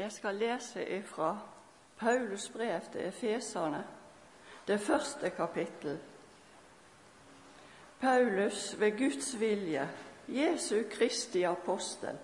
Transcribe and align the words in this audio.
Jeg 0.00 0.12
skal 0.12 0.34
lese 0.34 0.88
ifra 0.88 1.38
Paulus 1.98 2.48
brev 2.48 2.80
til 2.92 3.08
Efeserne, 3.08 3.84
det 4.68 4.80
første 4.80 5.30
kapittel. 5.30 5.98
Paulus 8.00 8.80
ved 8.80 8.98
Guds 8.98 9.40
vilje, 9.40 9.90
Jesu 10.28 10.82
Kristi 10.90 11.42
apostel, 11.42 12.18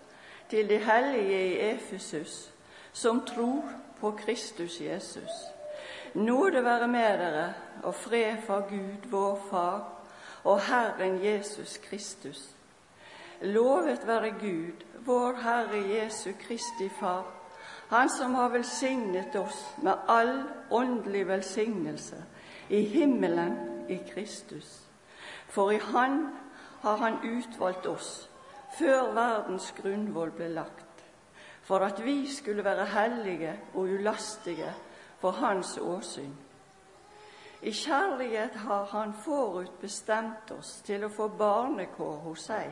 til 0.51 0.69
de 0.69 0.79
hellige 0.79 1.55
i 1.55 1.59
Efesus, 1.59 2.53
som 2.93 3.27
tror 3.27 3.65
på 4.01 4.11
Kristus 4.11 4.81
Jesus. 4.81 5.31
Nåde 6.15 6.65
være 6.65 6.89
med 6.89 7.19
dere 7.19 7.55
og 7.83 7.95
fred 7.95 8.37
fra 8.47 8.61
Gud, 8.61 9.11
vår 9.11 9.47
Far, 9.51 9.93
og 10.45 10.61
Herren 10.61 11.25
Jesus 11.25 11.77
Kristus. 11.77 12.51
Lovet 13.41 14.07
være 14.07 14.31
Gud, 14.31 14.85
vår 14.95 15.33
Herre 15.33 15.89
Jesu 15.89 16.31
Kristi 16.41 16.89
Far, 17.01 17.37
Han 17.89 18.09
som 18.11 18.35
har 18.35 18.49
velsignet 18.49 19.37
oss 19.37 19.75
med 19.83 19.99
all 20.09 20.43
åndelig 20.71 21.27
velsignelse 21.29 22.25
i 22.69 22.81
himmelen 22.81 23.59
i 23.89 23.99
Kristus. 24.11 24.83
For 25.49 25.71
i 25.71 25.79
Han 25.79 26.37
har 26.81 26.97
Han 26.97 27.19
utvalgt 27.25 27.87
oss 27.87 28.31
før 28.79 29.13
verdens 29.15 29.75
grunnvoll 29.77 30.31
ble 30.31 30.49
lagt, 30.49 31.05
for 31.63 31.79
at 31.79 32.05
vi 32.05 32.27
skulle 32.35 32.65
være 32.65 32.85
hellige 32.85 33.55
og 33.75 33.81
ulastige 33.81 34.75
for 35.21 35.31
Hans 35.31 35.79
åsyn. 35.79 36.35
I 37.63 37.71
kjærlighet 37.71 38.55
har 38.55 38.85
Han 38.85 39.15
forut 39.25 39.81
bestemt 39.81 40.51
oss 40.51 40.83
til 40.85 41.05
å 41.05 41.09
få 41.09 41.29
barnekår 41.29 42.17
hos 42.27 42.49
seg, 42.51 42.69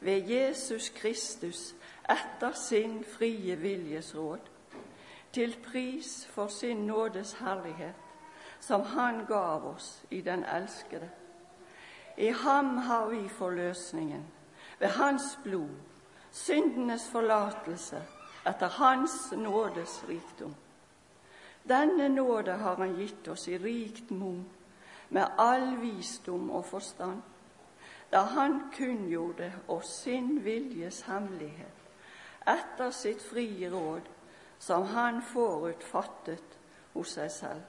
ved 0.00 0.28
Jesus 0.28 0.88
Kristus 0.88 1.74
etter 2.08 2.52
sin 2.52 3.04
frie 3.04 3.56
viljes 3.56 4.14
råd, 4.16 4.40
til 5.32 5.56
pris 5.64 6.26
for 6.26 6.46
sin 6.46 6.86
nådes 6.86 7.32
herlighet, 7.32 7.94
som 8.60 8.80
Han 8.80 9.24
gav 9.26 9.66
oss 9.74 10.04
i 10.10 10.20
den 10.20 10.44
elskede. 10.44 11.10
I 12.16 12.28
ham 12.28 12.76
har 12.76 13.06
vi 13.06 13.28
forløsningen, 13.28 14.26
ved 14.78 14.88
Hans 14.88 15.38
blod, 15.42 15.68
syndenes 16.30 17.08
forlatelse 17.10 18.02
etter 18.46 18.68
Hans 18.68 19.32
nådes 19.32 20.04
rikdom. 20.08 20.54
Denne 21.68 22.08
nåde 22.08 22.52
har 22.52 22.76
Han 22.76 22.96
gitt 22.96 23.28
oss 23.28 23.48
i 23.48 23.58
rikt 23.58 24.10
mon, 24.10 24.46
med 25.08 25.26
all 25.38 25.80
visdom 25.80 26.50
og 26.50 26.64
forstand, 26.64 27.22
da 28.12 28.18
Han 28.18 28.60
kunngjorde 28.76 29.52
oss 29.68 30.02
sin 30.02 30.44
viljes 30.44 31.02
hemmelighet, 31.02 31.83
etter 32.46 32.90
sitt 32.90 33.22
frie 33.22 33.70
råd, 33.70 34.08
som 34.58 34.86
Han 34.86 35.22
forutfattet 35.22 36.58
hos 36.92 37.16
seg 37.16 37.30
selv, 37.30 37.62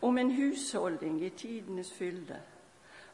om 0.00 0.18
en 0.18 0.30
husholdning 0.30 1.20
i 1.24 1.30
tidenes 1.30 1.92
fylde, 1.92 2.40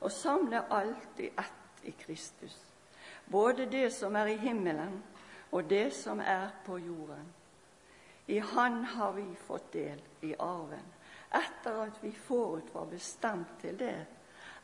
og 0.01 0.13
samle 0.13 0.63
alt 0.73 1.21
i 1.21 1.29
ett 1.29 1.85
i 1.85 1.91
Kristus, 1.91 2.57
både 3.31 3.67
det 3.71 3.93
som 3.93 4.17
er 4.17 4.33
i 4.33 4.37
himmelen 4.37 5.03
og 5.51 5.69
det 5.71 5.93
som 5.95 6.21
er 6.21 6.51
på 6.67 6.79
jorden. 6.79 7.35
I 8.27 8.39
Han 8.39 8.85
har 8.85 9.13
vi 9.13 9.27
fått 9.47 9.73
del 9.73 10.01
i 10.23 10.35
arven, 10.39 10.85
etter 11.33 11.83
at 11.83 12.03
vi 12.03 12.13
forut 12.13 12.75
var 12.75 12.85
bestemt 12.85 13.61
til 13.61 13.79
det, 13.79 14.07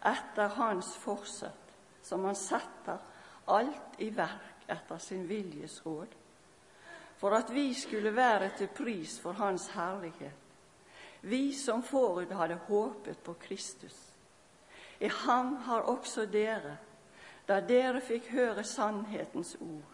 etter 0.05 0.48
Hans 0.56 0.97
forsett, 0.97 1.72
som 2.03 2.25
Han 2.25 2.36
setter 2.36 2.98
alt 3.47 3.98
i 3.98 4.11
verk 4.16 4.53
etter 4.69 4.98
sin 4.98 5.29
viljes 5.29 5.81
råd, 5.87 6.09
for 7.17 7.37
at 7.37 7.55
vi 7.55 7.75
skulle 7.75 8.17
være 8.17 8.51
til 8.59 8.69
pris 8.69 9.19
for 9.21 9.33
Hans 9.33 9.69
herlighet, 9.69 10.33
vi 11.23 11.53
som 11.53 11.83
forut 11.83 12.33
hadde 12.33 12.59
håpet 12.69 13.19
på 13.19 13.33
Kristus. 13.33 13.97
I 15.00 15.09
ham 15.09 15.56
har 15.56 15.81
også 15.81 16.27
dere, 16.27 16.77
da 17.49 17.61
dere 17.61 18.00
fikk 18.00 18.28
høre 18.33 18.65
sannhetens 18.65 19.56
ord, 19.61 19.88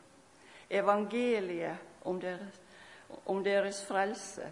evangeliet 0.70 1.78
om 2.04 2.20
deres, 2.20 2.60
om 3.26 3.44
deres 3.44 3.84
frelse, 3.86 4.50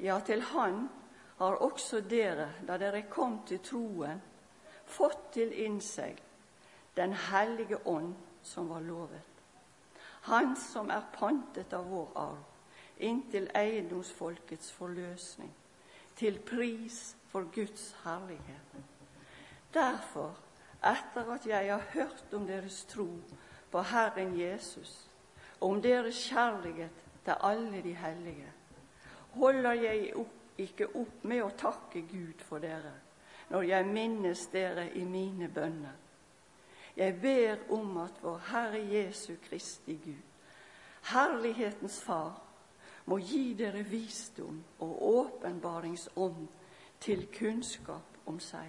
ja, 0.00 0.20
til 0.26 0.42
Han 0.42 0.88
har 1.38 1.62
også 1.62 2.00
dere, 2.00 2.50
da 2.66 2.76
dere 2.78 3.02
kom 3.02 3.40
til 3.46 3.58
troen, 3.64 4.22
fått 4.86 5.32
til 5.32 5.52
innseg 5.64 6.18
Den 6.96 7.12
hellige 7.12 7.86
ånd 7.86 8.14
som 8.42 8.68
var 8.68 8.80
lovet. 8.80 9.29
Han 10.20 10.56
som 10.56 10.90
er 10.90 11.06
pantet 11.14 11.72
av 11.72 11.88
vår 11.88 12.12
arv, 12.16 12.44
inntil 12.98 13.48
eiendomsfolkets 13.56 14.72
forløsning, 14.72 15.52
til 16.16 16.38
pris 16.44 17.16
for 17.32 17.48
Guds 17.54 17.96
herlighet. 18.04 18.74
Derfor, 19.74 20.34
etter 20.84 21.32
at 21.32 21.46
jeg 21.46 21.72
har 21.72 21.86
hørt 21.92 22.34
om 22.34 22.46
deres 22.46 22.84
tro 22.84 23.08
på 23.70 23.82
Herren 23.82 24.36
Jesus, 24.40 25.08
og 25.60 25.70
om 25.70 25.82
deres 25.82 26.24
kjærlighet 26.28 27.04
til 27.24 27.34
alle 27.40 27.82
de 27.82 27.94
hellige, 27.94 28.52
holder 29.30 29.72
jeg 29.72 30.12
opp, 30.16 30.36
ikke 30.58 30.90
opp 30.96 31.24
med 31.24 31.42
å 31.44 31.54
takke 31.56 32.02
Gud 32.10 32.42
for 32.44 32.60
dere 32.60 32.92
når 33.50 33.62
jeg 33.66 33.86
minnes 33.86 34.46
dere 34.52 34.86
i 34.94 35.04
mine 35.04 35.48
bønner. 35.48 35.96
Jeg 37.00 37.14
ber 37.20 37.72
om 37.72 37.96
at 37.96 38.18
vår 38.20 38.42
Herre 38.50 38.80
Jesu 38.92 39.32
Kristi 39.48 39.94
Gud, 40.04 40.24
Herlighetens 41.08 42.02
Far, 42.04 42.42
må 43.08 43.16
gi 43.24 43.54
dere 43.56 43.80
visdom 43.88 44.58
og 44.84 44.98
åpenbaringsånd 45.08 46.42
til 47.00 47.24
kunnskap 47.32 48.18
om 48.28 48.36
seg, 48.44 48.68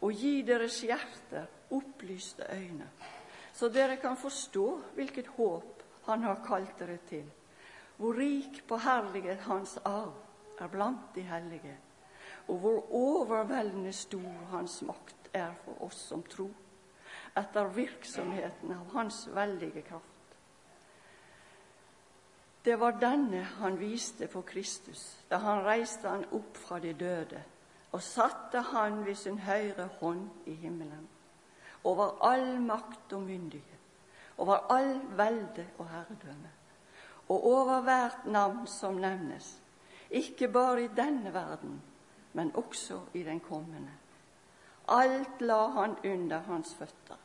og 0.00 0.16
gi 0.16 0.40
deres 0.48 0.80
hjerter 0.80 1.52
opplyste 1.76 2.48
øyne, 2.48 2.88
så 3.52 3.68
dere 3.68 4.00
kan 4.00 4.16
forstå 4.16 4.66
hvilket 4.96 5.34
håp 5.36 5.78
Han 6.02 6.22
har 6.22 6.40
kalt 6.46 6.78
dere 6.78 6.96
til, 7.06 7.28
hvor 7.96 8.16
rik 8.18 8.64
på 8.66 8.76
herlighet 8.76 9.44
Hans 9.46 9.76
arv 9.84 10.16
er 10.58 10.66
blant 10.68 11.14
de 11.14 11.22
hellige, 11.22 11.76
og 12.48 12.58
hvor 12.58 12.94
overveldende 12.94 13.92
stor 13.92 14.48
Hans 14.50 14.82
makt 14.82 15.30
er 15.34 15.52
for 15.64 15.84
oss 15.84 16.00
som 16.08 16.22
tror, 16.22 16.50
etter 17.34 17.64
virksomheten 17.64 18.72
av 18.72 18.90
Hans 18.92 19.26
veldige 19.32 19.82
kraft. 19.82 20.08
Det 22.64 22.76
var 22.76 22.92
denne 23.00 23.42
han 23.42 23.78
viste 23.78 24.28
på 24.30 24.42
Kristus 24.46 25.02
da 25.30 25.40
han 25.42 25.64
reiste 25.66 26.08
han 26.08 26.28
opp 26.30 26.56
fra 26.56 26.78
de 26.78 26.92
døde 26.94 27.40
og 27.92 28.02
satte 28.02 28.60
han 28.72 29.02
ved 29.06 29.18
sin 29.20 29.38
høyre 29.38 29.88
hånd 30.00 30.28
i 30.48 30.54
himmelen, 30.54 31.08
over 31.84 32.14
all 32.24 32.60
makt 32.60 33.12
og 33.12 33.26
myndighet, 33.26 33.80
over 34.38 34.62
all 34.72 34.94
velde 35.18 35.66
og 35.78 35.90
herredømme, 35.90 36.52
og 37.28 37.46
over 37.46 37.82
hvert 37.84 38.24
navn 38.26 38.66
som 38.66 38.96
nevnes, 39.02 39.58
ikke 40.10 40.48
bare 40.48 40.84
i 40.84 40.94
denne 40.96 41.34
verden, 41.34 41.82
men 42.32 42.54
også 42.56 43.00
i 43.14 43.22
den 43.22 43.40
kommende. 43.40 43.92
Alt 44.88 45.40
la 45.40 45.66
han 45.76 45.96
under 46.04 46.38
hans 46.48 46.74
føtter 46.74 47.21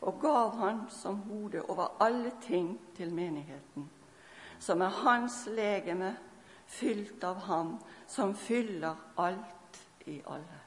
og 0.00 0.20
gav 0.20 0.58
han 0.58 0.84
som 0.90 1.22
hode 1.28 1.62
over 1.68 1.96
alle 2.00 2.32
ting 2.44 2.74
til 2.96 3.12
menigheten 3.14 3.88
som 4.60 4.82
er 4.82 4.96
hans 5.02 5.46
legeme, 5.56 6.14
fylt 6.70 7.24
av 7.24 7.40
ham 7.48 7.74
som 8.08 8.34
fyller 8.36 8.98
alt 9.18 9.78
i 10.06 10.20
alle. 10.30 10.58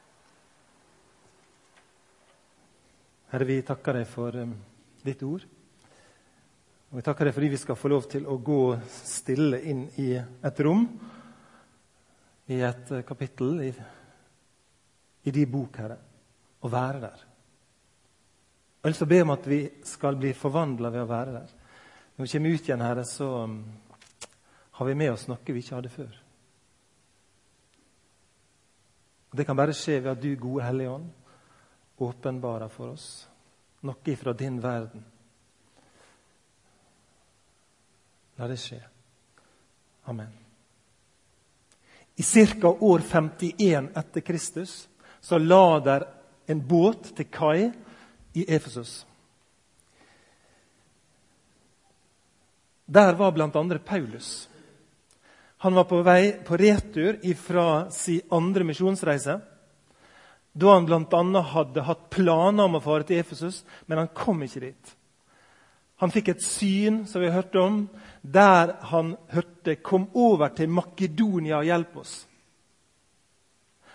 Herre, 3.34 3.48
vi 3.50 3.62
takker 3.66 3.98
deg 3.98 4.08
for 4.10 4.36
um, 4.38 4.54
ditt 5.06 5.22
ord. 5.26 5.46
Og 6.92 7.00
vi 7.00 7.06
takker 7.06 7.30
deg 7.30 7.36
fordi 7.38 7.52
vi 7.54 7.62
skal 7.62 7.78
få 7.80 7.90
lov 7.94 8.08
til 8.12 8.28
å 8.30 8.38
gå 8.38 8.62
stille 8.94 9.62
inn 9.70 9.86
i 10.02 10.12
et 10.18 10.64
rom, 10.66 10.84
i 12.54 12.60
et 12.66 12.92
uh, 12.94 13.02
kapittel 13.08 13.64
i, 13.70 13.72
i 15.24 15.34
din 15.34 15.54
bok, 15.54 15.80
Herre, 15.82 16.00
og 16.62 16.74
være 16.74 17.06
der. 17.08 17.24
Jeg 18.84 18.90
har 18.90 18.92
lyst 18.92 19.06
be 19.08 19.22
om 19.24 19.30
at 19.32 19.46
vi 19.48 19.58
skal 19.88 20.18
bli 20.20 20.34
forvandla 20.36 20.90
ved 20.92 21.06
å 21.06 21.08
være 21.08 21.34
der. 21.38 21.52
Når 22.18 22.26
vi 22.26 22.32
kommer 22.34 22.50
ut 22.52 22.66
igjen, 22.68 22.82
Herre, 22.84 23.06
så 23.08 23.28
um, 23.48 23.54
har 24.76 24.88
vi 24.90 24.96
med 25.00 25.12
oss 25.14 25.24
noe 25.32 25.40
vi 25.56 25.62
ikke 25.64 25.78
hadde 25.78 25.92
før. 25.94 26.18
Det 29.32 29.46
kan 29.48 29.56
bare 29.56 29.72
skje 29.72 30.02
ved 30.02 30.12
at 30.12 30.20
du, 30.20 30.34
gode 30.36 30.66
Hellige 30.68 30.98
Ånd, 30.98 31.06
åpenbarer 32.04 32.74
for 32.76 32.92
oss 32.98 33.06
noe 33.88 34.16
fra 34.20 34.34
din 34.36 34.60
verden. 34.60 35.08
La 38.36 38.52
det 38.52 38.60
skje. 38.60 38.82
Amen. 40.12 40.36
I 42.20 42.24
ca. 42.60 42.68
år 42.68 43.00
51 43.00 43.94
etter 43.96 44.28
Kristus 44.28 44.90
så 45.24 45.40
la 45.40 45.80
der 45.80 46.08
en 46.52 46.68
båt 46.68 47.14
til 47.16 47.32
kai 47.32 47.72
i 48.34 48.46
Efesus. 48.56 49.06
Der 52.86 53.14
var 53.14 53.32
bl.a. 53.32 53.80
Paulus. 53.86 54.50
Han 55.58 55.76
var 55.76 55.84
på 55.84 56.02
vei 56.04 56.34
på 56.46 56.58
retur 56.58 57.18
fra 57.40 57.90
sin 57.92 58.22
andre 58.32 58.64
misjonsreise. 58.68 59.40
Da 60.54 60.74
han 60.74 60.86
bl.a. 60.86 61.42
hadde 61.42 61.86
hatt 61.88 62.10
planer 62.12 62.68
om 62.68 62.76
å 62.78 62.84
fare 62.84 63.08
til 63.08 63.22
Efesus, 63.22 63.64
men 63.86 64.04
han 64.04 64.12
kom 64.14 64.44
ikke 64.44 64.66
dit. 64.68 64.92
Han 66.04 66.12
fikk 66.12 66.34
et 66.34 66.44
syn 66.44 67.06
som 67.08 67.24
vi 67.24 67.32
hørte 67.32 67.62
om, 67.62 67.78
der 68.22 68.76
han 68.92 69.16
hørte 69.30 69.76
'Kom 69.76 70.10
over 70.14 70.48
til 70.50 70.70
Makedonia 70.70 71.58
og 71.58 71.66
hjelp 71.66 71.96
oss'. 71.96 72.26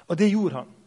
Og 0.08 0.18
det 0.18 0.30
gjorde 0.30 0.54
han. 0.54 0.77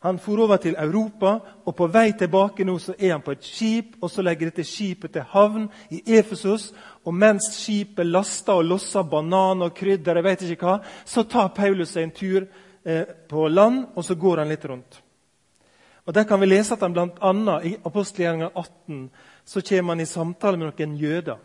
Han 0.00 0.18
for 0.18 0.38
over 0.38 0.56
til 0.56 0.76
Europa, 0.78 1.38
og 1.66 1.74
på 1.76 1.88
vei 1.90 2.12
tilbake 2.14 2.64
nå 2.64 2.76
så 2.78 2.94
er 2.98 3.16
han 3.16 3.22
på 3.22 3.34
et 3.34 3.44
skip. 3.44 3.96
og 4.00 4.10
Så 4.10 4.22
legger 4.22 4.46
dette 4.46 4.64
skipet 4.64 5.12
til 5.12 5.22
havn 5.22 5.68
i 5.90 6.02
Efesos. 6.18 6.72
Og 7.04 7.14
mens 7.14 7.50
skipet 7.56 8.06
laster 8.06 8.52
og 8.52 8.64
losser 8.64 9.02
banan 9.02 9.62
og 9.62 9.74
krydder, 9.74 10.14
jeg 10.14 10.24
vet 10.24 10.42
ikke 10.42 10.66
hva, 10.66 10.78
så 11.04 11.22
tar 11.22 11.48
Paulus 11.48 11.96
seg 11.96 12.02
en 12.02 12.14
tur 12.14 12.46
eh, 12.84 13.04
på 13.28 13.48
land, 13.48 13.86
og 13.94 14.04
så 14.04 14.14
går 14.14 14.38
han 14.38 14.48
litt 14.48 14.64
rundt. 14.64 15.02
Og 16.06 16.14
Der 16.14 16.24
kan 16.24 16.40
vi 16.40 16.46
lese 16.46 16.74
at 16.74 16.80
han 16.80 16.92
bl.a. 16.92 17.60
i 17.64 17.76
apostelgjerninga 17.84 18.50
18 18.54 19.10
så 19.44 19.60
kommer 19.60 19.92
han 19.92 20.00
i 20.00 20.06
samtale 20.06 20.56
med 20.56 20.70
noen 20.70 20.96
jøder. 20.96 21.36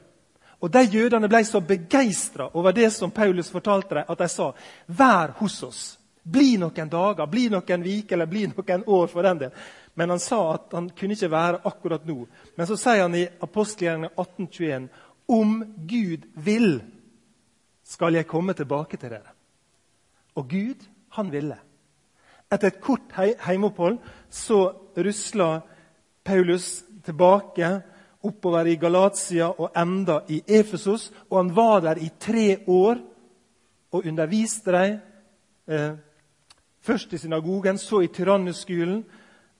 Og 0.61 0.71
De 0.71 0.83
jødene 0.83 1.27
ble 1.27 1.43
så 1.43 1.59
begeistra 1.59 2.49
over 2.53 2.71
det 2.71 2.93
som 2.93 3.11
Paulus 3.11 3.51
fortalte 3.51 3.95
dem, 3.95 4.05
at 4.07 4.19
de 4.19 4.27
sa 4.27 4.53
'vær 4.87 5.33
hos 5.37 5.63
oss'. 5.63 6.02
Bli 6.23 6.57
noen 6.57 6.89
dager, 6.89 7.27
bli 7.27 7.49
noen 7.51 7.83
uker 7.83 8.15
eller 8.15 8.29
bli 8.31 8.45
noen 8.47 8.83
år. 8.87 9.07
for 9.07 9.23
den 9.23 9.37
del. 9.37 9.51
Men 9.93 10.09
han 10.09 10.19
sa 10.19 10.53
at 10.53 10.73
han 10.73 10.89
kunne 10.89 11.13
ikke 11.13 11.31
være 11.31 11.61
akkurat 11.63 12.05
nå. 12.05 12.25
Men 12.55 12.67
så 12.67 12.77
sier 12.77 13.01
han 13.01 13.15
i 13.15 13.27
apostelgjerningen 13.41 14.09
1821.: 14.15 14.89
Om 15.27 15.63
Gud 15.87 16.25
vil, 16.33 16.81
skal 17.83 18.15
jeg 18.15 18.27
komme 18.27 18.53
tilbake 18.53 18.97
til 18.97 19.09
dere. 19.09 19.35
Og 20.35 20.49
Gud, 20.49 20.87
han 21.09 21.31
ville. 21.31 21.57
Etter 22.51 22.67
et 22.67 22.81
kort 22.81 23.13
heimeopphold 23.17 23.97
så 24.29 24.73
rusla 24.97 25.61
Paulus 26.23 26.83
tilbake 27.05 27.81
oppover 28.23 28.67
i 28.71 28.75
Galatia 28.75 29.49
og 29.51 29.73
enda 29.77 30.21
i 30.29 30.41
Efesos. 30.47 31.11
Og 31.29 31.37
han 31.37 31.55
var 31.55 31.81
der 31.81 32.01
i 32.01 32.09
tre 32.19 32.63
år 32.67 33.01
og 33.91 34.05
underviste 34.05 34.71
dem. 34.71 34.99
Eh, 35.67 35.91
først 36.83 37.13
i 37.13 37.17
synagogen, 37.17 37.77
så 37.77 38.01
i 38.03 38.11
tyranneskolen. 38.11 39.03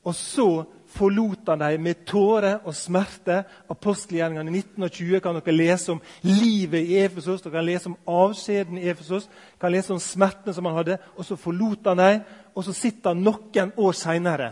Og 0.04 0.16
så 0.16 0.48
forlot 0.94 1.48
han 1.48 1.62
dem 1.64 1.82
med 1.82 2.04
tårer 2.06 2.60
og 2.68 2.76
smerte. 2.76 3.44
Apostelgjerningene 3.72 4.52
19 4.52 4.84
og 4.84 4.92
20 4.92 5.22
kan 5.24 5.40
dere 5.40 5.56
lese 5.56 5.94
om 5.96 6.02
livet 6.28 6.84
i 6.84 6.98
Efesos. 7.06 7.42
Dere 7.42 7.54
kan 7.56 7.66
lese 7.66 7.90
om 7.90 7.96
avskjeden 8.08 8.78
i 8.78 8.90
Efesos, 8.92 9.30
kan 9.62 9.72
lese 9.72 9.94
om 9.96 10.02
smertene 10.04 10.54
som 10.54 10.68
han 10.68 10.76
hadde. 10.82 11.00
Og 11.16 11.26
så 11.26 11.40
forlot 11.40 11.88
han 11.88 12.04
dem, 12.04 12.28
og 12.56 12.68
så 12.68 12.76
sitter 12.76 13.14
han 13.14 13.24
noen 13.24 13.72
år 13.78 13.98
seinere 13.98 14.52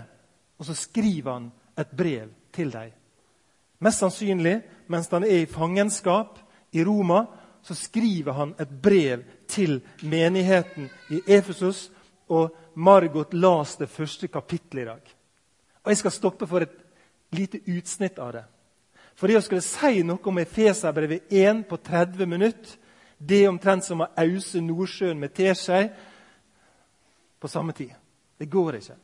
og 0.61 0.65
så 0.65 0.75
skriver 0.77 1.33
han 1.33 1.51
et 1.79 1.89
brev 1.97 2.27
til 2.53 2.69
dem. 2.69 2.91
Mest 3.81 4.03
sannsynlig 4.03 4.59
mens 4.93 5.07
han 5.09 5.23
er 5.25 5.41
i 5.41 5.49
fangenskap 5.49 6.37
i 6.77 6.83
Roma, 6.85 7.23
så 7.65 7.73
skriver 7.73 8.33
han 8.33 8.53
et 8.59 8.69
brev 8.83 9.23
til 9.49 9.81
menigheten 10.03 10.89
i 11.09 11.21
Efesus. 11.27 11.89
Og 12.31 12.55
Margot 12.79 13.33
las 13.33 13.75
det 13.75 13.89
første 13.91 14.27
kapittelet 14.31 14.85
i 14.85 14.87
dag. 14.87 15.15
Og 15.83 15.91
Jeg 15.91 15.97
skal 15.97 16.11
stoppe 16.11 16.47
for 16.47 16.63
et 16.63 16.77
lite 17.31 17.59
utsnitt 17.67 18.19
av 18.19 18.31
det. 18.33 18.43
For 19.15 19.27
det 19.27 19.37
å 19.37 19.43
skulle 19.43 19.65
si 19.65 20.03
noe 20.07 20.23
om 20.31 20.39
Efeserbrevet 20.41 21.31
1 21.31 21.65
på 21.69 21.77
30 21.77 22.25
minutter, 22.25 22.77
det 23.21 23.43
er 23.43 23.51
omtrent 23.51 23.85
som 23.85 24.01
å 24.01 24.09
ause 24.17 24.61
Nordsjøen 24.63 25.19
med 25.19 25.33
teskje 25.37 25.91
på 27.41 27.49
samme 27.51 27.75
tid. 27.77 27.91
Det 28.39 28.49
går 28.49 28.79
ikke. 28.79 28.95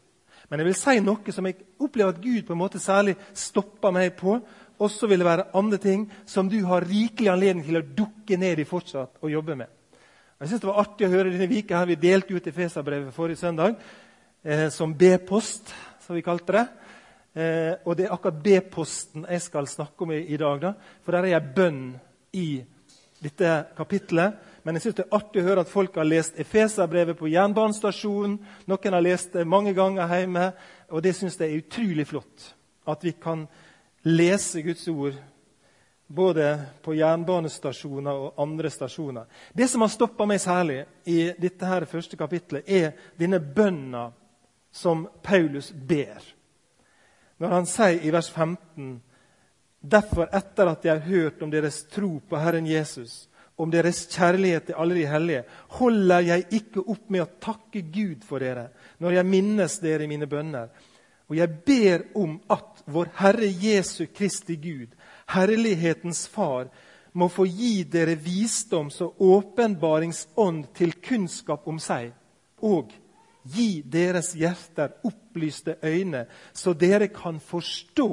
Men 0.50 0.62
jeg 0.62 0.70
vil 0.70 0.78
si 0.80 0.96
noe 1.04 1.36
som 1.36 1.46
jeg 1.46 1.60
opplever 1.84 2.16
at 2.16 2.24
Gud 2.24 2.48
på 2.48 2.56
en 2.56 2.62
måte 2.64 2.82
særlig 2.82 3.18
stopper 3.38 3.94
meg 3.94 4.16
på. 4.18 4.40
Og 4.78 4.92
så 4.94 5.10
vil 5.10 5.22
det 5.22 5.28
være 5.28 5.50
andre 5.58 5.78
ting 5.82 6.06
som 6.26 6.50
du 6.50 6.60
har 6.70 6.86
rikelig 6.86 7.32
anledning 7.34 7.66
til 7.66 7.80
å 7.80 7.88
dukke 8.02 8.38
ned 8.38 8.62
i 8.62 8.68
fortsatt 8.68 9.22
og 9.22 9.34
jobbe 9.34 9.58
med. 9.58 9.70
Jeg 10.40 10.48
synes 10.48 10.62
Det 10.62 10.70
var 10.70 10.84
artig 10.84 11.08
å 11.08 11.10
høre 11.10 11.32
denne 11.34 11.50
vika 11.50 11.80
her. 11.80 11.88
Vi 11.90 11.96
delte 11.98 12.36
ut 12.36 12.48
Efeserbrevet 12.48 13.14
forrige 13.14 13.40
søndag 13.42 13.74
eh, 14.46 14.68
som 14.70 14.92
B-post, 14.94 15.72
som 16.06 16.14
vi 16.14 16.22
kalte 16.22 16.54
det. 16.54 16.66
Eh, 17.34 17.72
og 17.86 17.98
det 17.98 18.06
er 18.06 18.14
akkurat 18.14 18.44
B-posten 18.44 19.26
jeg 19.26 19.42
skal 19.42 19.66
snakke 19.68 20.06
om 20.06 20.12
i, 20.14 20.20
i 20.30 20.38
dag. 20.38 20.62
Da. 20.62 20.72
For 21.02 21.18
der 21.18 21.26
er 21.26 21.34
jeg 21.34 21.56
bønn 21.56 21.80
i 22.38 22.62
dette 23.18 23.56
kapitlet. 23.80 24.38
Men 24.62 24.78
jeg 24.78 24.86
synes 24.86 25.00
det 25.00 25.06
er 25.08 25.18
artig 25.18 25.42
å 25.42 25.48
høre 25.48 25.64
at 25.66 25.74
folk 25.74 25.98
har 25.98 26.06
lest 26.06 26.38
Efeserbrevet 26.38 27.18
på 27.18 27.32
jernbanestasjonen. 27.34 28.38
Noen 28.70 28.98
har 29.00 29.06
lest 29.08 29.34
det 29.34 29.48
mange 29.50 29.74
ganger 29.74 30.14
hjemme. 30.20 30.52
Og 30.94 31.02
det 31.02 31.16
syns 31.18 31.40
jeg 31.42 31.50
er 31.50 31.64
utrolig 31.64 32.06
flott. 32.12 32.52
At 32.86 33.02
vi 33.02 33.16
kan 33.18 33.48
lese 34.06 34.62
Guds 34.62 34.86
ord 34.94 35.18
både 36.08 36.62
på 36.82 36.96
jernbanestasjoner 36.96 38.16
og 38.16 38.42
andre 38.42 38.70
stasjoner. 38.72 39.26
Det 39.54 39.68
som 39.68 39.84
har 39.84 39.92
stoppa 39.92 40.26
meg 40.26 40.42
særlig 40.42 40.84
i 41.06 41.32
dette 41.38 41.68
her 41.68 41.86
første 41.90 42.18
kapitlet, 42.18 42.64
er 42.68 42.96
denne 43.20 43.40
bønna 43.40 44.08
som 44.72 45.08
Paulus 45.24 45.72
ber. 45.72 46.24
Når 47.38 47.54
han 47.54 47.68
sier 47.70 48.06
i 48.06 48.12
vers 48.14 48.30
15.: 48.32 49.02
Derfor, 49.80 50.30
etter 50.34 50.72
at 50.72 50.86
jeg 50.86 51.00
har 51.00 51.10
hørt 51.10 51.42
om 51.42 51.52
deres 51.52 51.84
tro 51.92 52.18
på 52.30 52.38
Herren 52.38 52.68
Jesus 52.68 53.28
om 53.58 53.72
deres 53.74 54.04
kjærlighet 54.14 54.70
til 54.70 54.78
alle 54.78 54.96
de 54.96 55.06
hellige, 55.10 55.44
holder 55.80 56.20
jeg 56.20 56.46
ikke 56.60 56.84
opp 56.86 57.10
med 57.10 57.24
å 57.24 57.32
takke 57.42 57.82
Gud 57.90 58.26
for 58.28 58.44
dere 58.44 58.70
når 59.02 59.18
jeg 59.18 59.30
minnes 59.32 59.80
dere 59.82 60.06
i 60.06 60.12
mine 60.12 60.30
bønner. 60.30 60.70
Og 61.28 61.36
jeg 61.40 61.56
ber 61.66 62.06
om 62.16 62.38
at 62.54 62.84
vår 62.88 63.10
Herre 63.18 63.50
Jesu 63.50 64.06
Kristi 64.16 64.56
Gud, 64.62 64.94
herlighetens 65.28 66.28
Far, 66.28 66.70
må 67.18 67.30
få 67.30 67.48
gi 67.50 67.84
dere 67.84 68.16
visdoms- 68.16 69.02
og 69.02 69.22
åpenbaringsånd 69.22 70.68
til 70.78 70.94
kunnskap 71.02 71.68
om 71.68 71.80
seg, 71.82 72.12
og 72.62 72.94
gi 73.48 73.82
deres 73.82 74.34
hjerter 74.38 74.94
opplyste 75.08 75.78
øyne, 75.84 76.26
så 76.54 76.74
dere 76.74 77.10
kan 77.14 77.40
forstå 77.40 78.10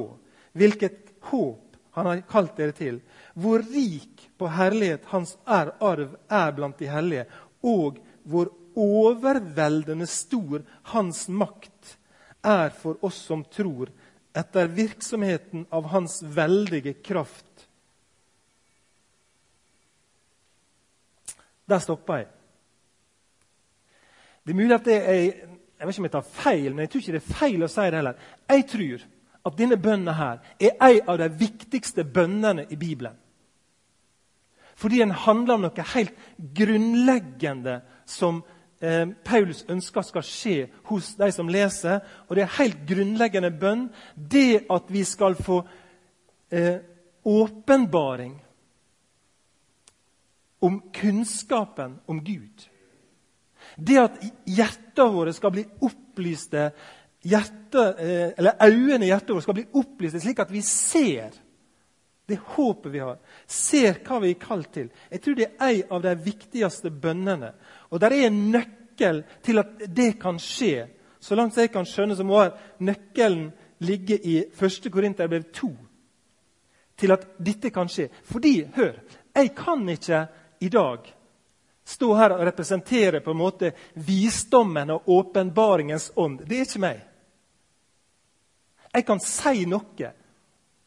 hvilket 0.55 1.13
håp 1.31 1.77
han 1.95 2.07
har 2.07 2.23
kalt 2.31 2.57
dere 2.59 2.75
til, 2.75 3.01
hvor 3.35 3.63
rik 3.63 4.29
på 4.39 4.49
herlighet 4.51 5.05
hans 5.13 5.37
er 5.47 5.75
arv 5.85 6.17
er 6.31 6.55
blant 6.57 6.79
de 6.79 6.89
hellige, 6.91 7.27
og 7.63 8.01
hvor 8.25 8.51
overveldende 8.75 10.07
stor 10.11 10.65
hans 10.95 11.29
makt 11.29 11.97
er 12.45 12.73
for 12.75 12.99
oss 13.07 13.21
som 13.29 13.45
tror, 13.45 13.93
etter 14.35 14.67
virksomheten 14.67 15.67
av 15.71 15.87
hans 15.93 16.23
veldige 16.23 16.93
kraft. 16.93 17.69
Der 21.65 21.79
stopper 21.79 22.23
jeg. 22.23 22.31
Det 24.45 24.53
er 24.53 24.59
mulig 24.59 24.77
at 24.77 24.85
det 24.85 24.97
er, 25.01 25.21
jeg 25.79 25.87
vet 25.87 25.95
ikke 25.95 26.03
om 26.03 26.09
jeg 26.09 26.17
tar 26.17 26.33
feil, 26.37 26.71
men 26.73 26.85
jeg 26.85 26.91
tror 26.93 27.05
ikke 27.05 27.15
det 27.15 27.23
er 27.23 27.37
feil 27.39 27.65
å 27.65 27.71
si 27.73 27.85
det 27.89 28.01
heller. 28.01 28.25
Jeg 28.51 28.67
tror 28.73 29.05
at 29.45 29.59
denne 29.59 29.79
bønnen 29.81 30.17
her 30.19 30.43
er 30.61 30.75
en 30.89 31.13
av 31.13 31.21
de 31.21 31.29
viktigste 31.41 32.05
bønnene 32.05 32.67
i 32.69 32.77
Bibelen. 32.81 33.17
Fordi 34.75 34.99
den 34.99 35.15
handler 35.15 35.55
om 35.55 35.65
noe 35.65 35.87
helt 35.95 36.15
grunnleggende 36.59 37.79
som 38.11 38.43
eh, 38.85 39.05
Paulus 39.25 39.65
ønsker 39.73 40.05
skal 40.05 40.27
skje 40.27 40.57
hos 40.91 41.15
de 41.19 41.31
som 41.33 41.49
leser. 41.49 42.03
Og 42.29 42.37
det 42.37 42.45
er 42.45 42.57
helt 42.59 42.85
grunnleggende 42.89 43.51
bønn. 43.51 43.89
Det 44.15 44.67
at 44.71 44.91
vi 44.93 45.05
skal 45.09 45.39
få 45.41 45.63
eh, 46.53 46.79
åpenbaring 47.25 48.37
om 50.65 50.81
kunnskapen 50.93 51.99
om 52.07 52.21
Gud. 52.25 52.69
Det 53.77 53.97
at 54.01 54.21
hjertene 54.47 55.13
våre 55.13 55.33
skal 55.37 55.53
bli 55.55 55.65
opplyste 55.85 56.69
hjerte, 57.25 57.85
eh, 57.99 58.33
eller 58.37 58.61
øynene 58.63 59.05
i 59.05 59.09
hjertet 59.09 59.35
vårt 59.35 59.47
skal 59.47 59.59
bli 59.59 59.67
opplyste, 59.73 60.21
slik 60.21 60.41
at 60.45 60.53
vi 60.53 60.63
ser 60.63 61.33
det 62.29 62.39
håpet 62.57 62.93
vi 62.93 63.03
har, 63.05 63.19
ser 63.47 63.99
hva 64.05 64.21
vi 64.23 64.33
er 64.35 64.41
kalt 64.41 64.71
til. 64.75 64.91
Jeg 65.11 65.23
tror 65.23 65.39
det 65.39 65.51
er 65.53 65.73
en 65.75 65.95
av 65.97 66.03
de 66.05 66.15
viktigste 66.25 66.91
bønnene. 66.91 67.53
Og 67.91 68.01
det 68.01 68.11
er 68.11 68.27
en 68.29 68.41
nøkkel 68.55 69.23
til 69.45 69.63
at 69.63 69.85
det 69.89 70.15
kan 70.23 70.39
skje. 70.41 70.87
Så 71.21 71.37
langt 71.37 71.57
jeg 71.57 71.73
kan 71.73 71.87
skjønne, 71.89 72.17
så 72.17 72.25
må 72.25 72.43
nøkkelen 72.85 73.51
ligge 73.85 74.19
i 74.19 74.39
1. 74.45 74.91
Korinterbrev 74.93 75.51
2. 75.53 75.71
Til 76.97 77.13
at 77.13 77.27
dette 77.43 77.71
kan 77.75 77.89
skje. 77.91 78.09
Fordi, 78.25 78.57
hør, 78.77 78.99
jeg 79.35 79.55
kan 79.57 79.89
ikke 79.89 80.27
i 80.61 80.69
dag 80.69 81.15
stå 81.85 82.15
her 82.17 82.33
og 82.37 82.47
representere 82.47 83.21
på 83.21 83.35
en 83.35 83.41
måte 83.41 83.73
visdommen 83.95 84.91
og 84.95 85.09
åpenbaringens 85.11 86.13
ånd. 86.17 86.41
Det 86.49 86.59
er 86.59 86.69
ikke 86.69 86.85
meg. 86.85 87.01
Jeg 88.95 89.07
kan 89.07 89.21
si 89.21 89.65
noe 89.67 90.13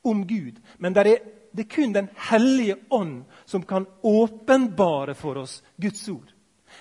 om 0.08 0.24
Gud, 0.28 0.62
men 0.80 0.96
det 0.96 1.04
er, 1.04 1.26
det 1.58 1.66
er 1.66 1.76
kun 1.76 1.94
Den 1.94 2.08
hellige 2.30 2.76
ånd 2.90 3.24
som 3.46 3.64
kan 3.64 3.86
åpenbare 4.04 5.16
for 5.16 5.38
oss 5.38 5.64
Guds 5.82 6.10
ord. 6.10 6.34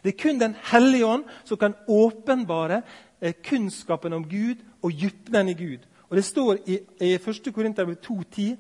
Det 0.03 0.13
er 0.13 0.23
kun 0.23 0.39
Den 0.39 0.55
hellige 0.71 1.07
ånd 1.07 1.25
som 1.45 1.57
kan 1.57 1.75
åpenbare 1.89 2.83
eh, 3.21 3.33
kunnskapen 3.33 4.13
om 4.13 4.29
Gud 4.29 4.61
og 4.83 4.93
dybden 4.93 5.49
i 5.49 5.55
Gud. 5.55 5.87
Og 6.11 6.17
Det 6.17 6.25
står 6.25 6.59
i, 6.67 6.79
i 7.01 7.15
1. 7.15 7.55
Korinter 7.55 7.87
2,10.: 7.87 8.57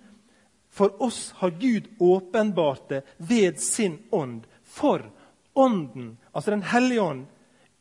For 0.70 1.02
oss 1.02 1.34
har 1.36 1.50
Gud 1.50 1.88
åpenbart 2.00 2.88
det 2.88 3.02
ved 3.18 3.58
sin 3.58 3.98
ånd. 4.12 4.42
For 4.64 5.12
Ånden, 5.56 6.18
altså 6.34 6.50
Den 6.50 6.62
hellige 6.62 7.02
ånd, 7.02 7.26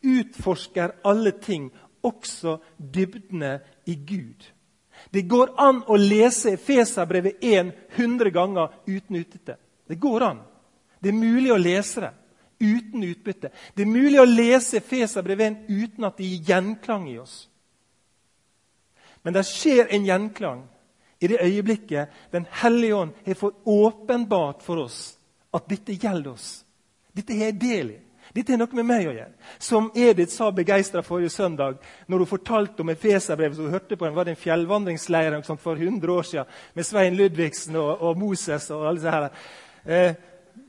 utforsker 0.03 0.91
alle 1.03 1.31
ting, 1.31 1.71
også 2.03 2.57
dybdene 2.93 3.59
i 3.85 3.95
Gud. 3.95 4.54
Det 5.15 5.21
går 5.21 5.53
an 5.57 5.77
å 5.87 5.95
lese 5.95 6.57
Efeserbrevet 6.57 7.37
1 7.39 7.71
100 7.95 8.29
ganger 8.35 8.73
uten 8.85 9.15
utbytte. 9.15 9.55
Det 9.87 9.95
går 9.95 10.21
an. 10.21 10.41
Det 10.99 11.09
er 11.09 11.15
mulig 11.15 11.53
å 11.53 11.57
lese 11.57 12.01
det 12.03 12.11
uten 12.59 13.03
utbytte. 13.03 13.51
Det 13.73 13.85
er 13.85 13.93
mulig 13.93 14.19
å 14.19 14.25
lese 14.27 14.81
Efeserbrevet 14.81 15.69
1 15.69 15.69
uten 15.69 16.07
at 16.07 16.17
det 16.17 16.27
gir 16.27 16.49
gjenklang 16.51 17.07
i 17.13 17.15
oss. 17.21 17.37
Men 19.23 19.37
det 19.37 19.45
skjer 19.47 19.87
en 19.95 20.09
gjenklang 20.09 20.65
i 21.23 21.31
det 21.31 21.39
øyeblikket 21.41 22.11
Den 22.31 22.45
hellige 22.51 22.95
ånd 22.95 23.15
har 23.25 23.39
fått 23.39 23.61
åpenbart 23.63 24.67
for 24.67 24.83
oss 24.83 25.15
at 25.55 25.69
dette 25.71 25.95
gjelder 25.95 26.33
oss. 26.35 26.65
Dette 27.15 27.39
har 27.39 27.53
jeg 27.53 27.61
del 27.61 27.95
i. 27.95 27.99
Dette 28.33 28.53
har 28.53 28.59
noe 28.59 28.79
med 28.79 28.87
meg 28.87 29.07
å 29.09 29.13
gjøre. 29.13 29.33
Som 29.61 29.89
Edith 29.95 30.33
sa 30.33 30.49
begeistra 30.55 31.03
forrige 31.05 31.33
søndag 31.33 31.77
når 32.07 32.23
hun 32.23 32.29
fortalte 32.29 32.81
om 32.81 32.91
Efeserbrevet. 32.93 33.59
Hun 33.59 33.75
hørte 33.75 33.97
på 33.97 34.07
den, 34.07 34.15
var 34.15 34.25
det 34.25 34.35
en 34.35 34.41
fjellvandringsleir 34.41 35.37
for 35.61 35.75
100 35.75 36.13
år 36.13 36.29
siden 36.29 36.55
med 36.73 36.87
Svein 36.87 37.19
Ludvigsen 37.19 37.75
og, 37.75 38.01
og 38.01 38.17
Moses. 38.17 38.69
og 38.71 38.87
alle 38.87 38.99
disse 38.99 39.13
her. 39.13 39.29
Eh, 39.85 40.15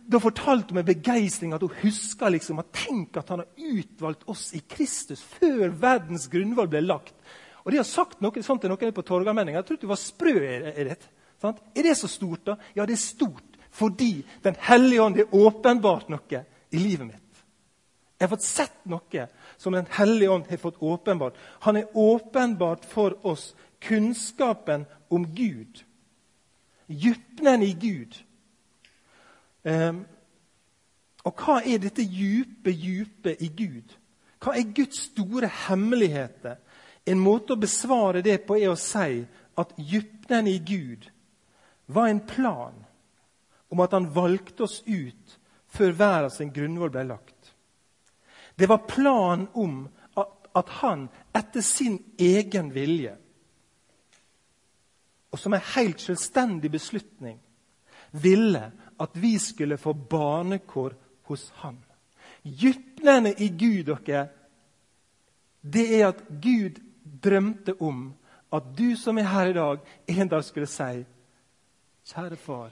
da 0.06 0.20
fortalte 0.22 0.70
hun 0.70 0.80
med 0.80 0.86
begeistring 0.86 1.54
at 1.54 1.64
hun 1.64 1.74
husker 1.80 2.30
liksom, 2.30 2.60
at 2.62 2.70
tenk 2.84 3.16
at 3.18 3.32
han 3.32 3.42
har 3.42 3.72
utvalgt 3.80 4.28
oss 4.30 4.52
i 4.54 4.62
Kristus 4.68 5.22
før 5.22 5.72
verdens 5.72 6.28
grunnvoll 6.30 6.70
ble 6.70 6.84
lagt. 6.84 7.14
Og 7.64 7.72
De 7.72 7.80
har 7.80 7.88
sagt 7.88 8.20
noe 8.22 8.42
sånt 8.46 8.62
til 8.62 8.70
noen 8.70 8.94
på 8.94 9.02
Torgallmenninga. 9.02 9.58
Jeg 9.58 9.66
trodde 9.66 9.82
du 9.82 9.90
var 9.90 9.98
sprø. 9.98 10.34
Er 10.38 10.84
det, 10.92 10.98
sant? 11.42 11.58
er 11.74 11.88
det 11.88 11.96
så 11.98 12.10
stort, 12.10 12.44
da? 12.46 12.54
Ja, 12.76 12.86
det 12.86 12.94
er 12.94 13.02
stort 13.02 13.42
fordi 13.76 14.24
Den 14.40 14.56
hellige 14.58 15.02
ånd 15.02 15.16
har 15.16 15.34
åpenbart 15.34 16.08
noe 16.08 16.44
i 16.70 16.78
livet 16.80 17.06
mitt. 17.06 17.25
Jeg 18.16 18.24
har 18.24 18.32
fått 18.32 18.46
sett 18.46 18.84
noe 18.88 19.26
som 19.60 19.72
Den 19.76 19.88
hellige 19.92 20.30
ånd 20.32 20.46
har 20.48 20.56
fått 20.56 20.82
åpenbart. 20.82 21.36
Han 21.60 21.76
er 21.76 21.90
åpenbart 21.92 22.84
for 22.84 23.26
oss 23.26 23.54
kunnskapen 23.80 24.86
om 25.08 25.26
Gud. 25.34 25.84
Dypnen 26.86 27.62
i 27.62 27.72
Gud. 27.72 28.16
Um, 29.62 30.04
og 31.26 31.42
hva 31.42 31.58
er 31.66 31.82
dette 31.82 32.04
djupe, 32.06 32.70
djupe 32.70 33.34
i 33.42 33.48
Gud? 33.48 33.96
Hva 34.40 34.54
er 34.54 34.72
Guds 34.72 35.08
store 35.10 35.50
hemmeligheter? 35.66 36.60
En 37.06 37.20
måte 37.22 37.54
å 37.54 37.60
besvare 37.60 38.22
det 38.22 38.38
på 38.46 38.58
er 38.58 38.70
å 38.70 38.78
si 38.78 39.24
at 39.58 39.74
dypnen 39.76 40.48
i 40.50 40.58
Gud 40.58 41.08
var 41.86 42.08
en 42.08 42.22
plan 42.26 42.74
om 43.68 43.82
at 43.82 43.94
han 43.94 44.08
valgte 44.14 44.66
oss 44.66 44.80
ut 44.86 45.38
før 45.76 45.96
verdens 45.98 46.40
grunnvoll 46.54 46.92
ble 46.94 47.04
lagt. 47.10 47.35
Det 48.56 48.66
var 48.66 48.86
planen 48.88 49.48
om 49.52 49.88
at, 50.16 50.68
han 50.68 51.08
etter 51.36 51.60
sin 51.60 51.98
egen 52.18 52.70
vilje 52.72 53.12
og 55.36 55.40
som 55.40 55.52
en 55.52 55.66
helt 55.74 56.00
selvstendig 56.00 56.70
beslutning 56.72 57.36
ville 58.16 58.70
at 59.00 59.18
vi 59.20 59.34
skulle 59.38 59.76
få 59.76 59.92
barnekår 59.92 60.94
hos 61.28 61.50
Han. 61.60 61.76
Dypnene 62.44 63.34
i 63.36 63.48
Gud 63.48 63.84
dere, 63.84 64.28
det 65.60 66.00
er 66.00 66.08
at 66.08 66.22
Gud 66.42 66.80
drømte 67.22 67.74
om 67.82 68.14
at 68.52 68.62
du 68.78 68.96
som 68.96 69.18
er 69.18 69.28
her 69.28 69.50
i 69.50 69.52
dag, 69.52 69.78
en 70.06 70.28
dag 70.28 70.44
skulle 70.44 70.66
si 70.66 71.04
Kjære 72.06 72.36
far. 72.36 72.70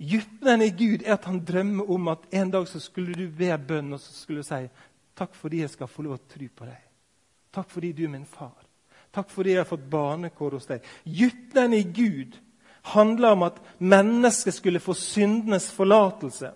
Dybden 0.00 0.62
i 0.64 0.70
Gud 0.72 1.02
er 1.04 1.18
at 1.18 1.26
han 1.28 1.42
drømmer 1.44 1.90
om 1.92 2.08
at 2.08 2.22
en 2.32 2.50
dag 2.50 2.68
så 2.68 2.80
skulle 2.80 3.14
du 3.14 3.26
be 3.28 3.52
bønn 3.68 3.92
og 3.92 4.00
så 4.00 4.14
skulle 4.16 4.40
du 4.40 4.48
si 4.48 4.62
takk 5.20 5.34
fordi 5.36 5.60
jeg 5.60 5.72
skal 5.74 5.90
få 5.90 6.06
lov 6.06 6.16
å 6.16 6.22
tro 6.24 6.46
på 6.48 6.64
deg. 6.64 6.78
Takk 7.52 7.68
fordi 7.68 7.90
du 7.92 8.06
er 8.06 8.14
min 8.14 8.28
far. 8.28 8.56
Takk 9.12 9.28
fordi 9.28 9.52
jeg 9.52 9.60
har 9.60 9.68
fått 9.68 9.90
barnekår 9.90 10.56
hos 10.56 10.70
deg. 10.70 10.86
Dybden 11.04 11.74
i 11.76 11.82
Gud 11.84 12.38
handla 12.94 13.34
om 13.34 13.44
at 13.44 13.58
mennesket 13.78 14.56
skulle 14.56 14.80
få 14.80 14.94
syndenes 14.96 15.68
forlatelse. 15.74 16.54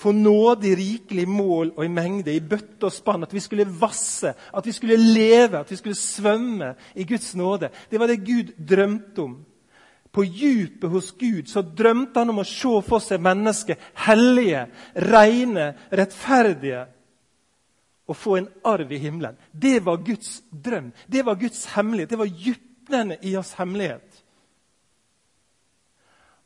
Få 0.00 0.14
nåde 0.16 0.70
i 0.70 0.74
rikelig 0.74 1.26
mål 1.28 1.74
og 1.76 1.84
i 1.84 1.92
mengde, 1.92 2.32
i 2.32 2.40
bøtte 2.40 2.88
og 2.88 2.94
spann. 2.94 3.26
At 3.26 3.34
vi 3.36 3.42
skulle 3.44 3.68
vasse, 3.68 4.32
at 4.32 4.66
vi 4.66 4.72
skulle 4.72 4.96
leve, 4.96 5.60
at 5.60 5.70
vi 5.70 5.76
skulle 5.76 5.98
svømme 5.98 6.72
i 6.96 7.04
Guds 7.04 7.34
nåde. 7.36 7.68
Det 7.90 8.00
var 8.00 8.08
det 8.08 8.24
Gud 8.24 8.54
drømte 8.56 9.22
om. 9.22 9.36
På 10.12 10.24
djupet 10.24 10.90
hos 10.90 11.10
Gud 11.18 11.48
så 11.48 11.62
drømte 11.62 12.18
han 12.18 12.32
om 12.32 12.42
å 12.42 12.46
se 12.48 12.72
for 12.86 13.02
seg 13.02 13.22
mennesket 13.22 13.82
hellige, 14.06 14.64
rene, 15.06 15.68
rettferdige 15.94 16.86
og 18.10 18.16
få 18.18 18.40
en 18.40 18.48
arv 18.66 18.90
i 18.92 18.98
himmelen. 18.98 19.36
Det 19.52 19.78
var 19.86 20.02
Guds 20.02 20.40
drøm. 20.50 20.90
Det 21.06 21.22
var 21.26 21.38
Guds 21.38 21.66
hemmelighet. 21.76 22.10
Det 22.10 22.18
var 22.18 22.26
dybdene 22.26 23.18
i 23.22 23.36
oss 23.38 23.52
hemmelighet. 23.54 24.24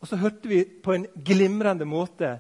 Og 0.05 0.09
så 0.09 0.19
hørte 0.21 0.49
vi 0.49 0.61
på 0.85 0.93
en 0.93 1.07
glimrende 1.25 1.87
måte 1.89 2.35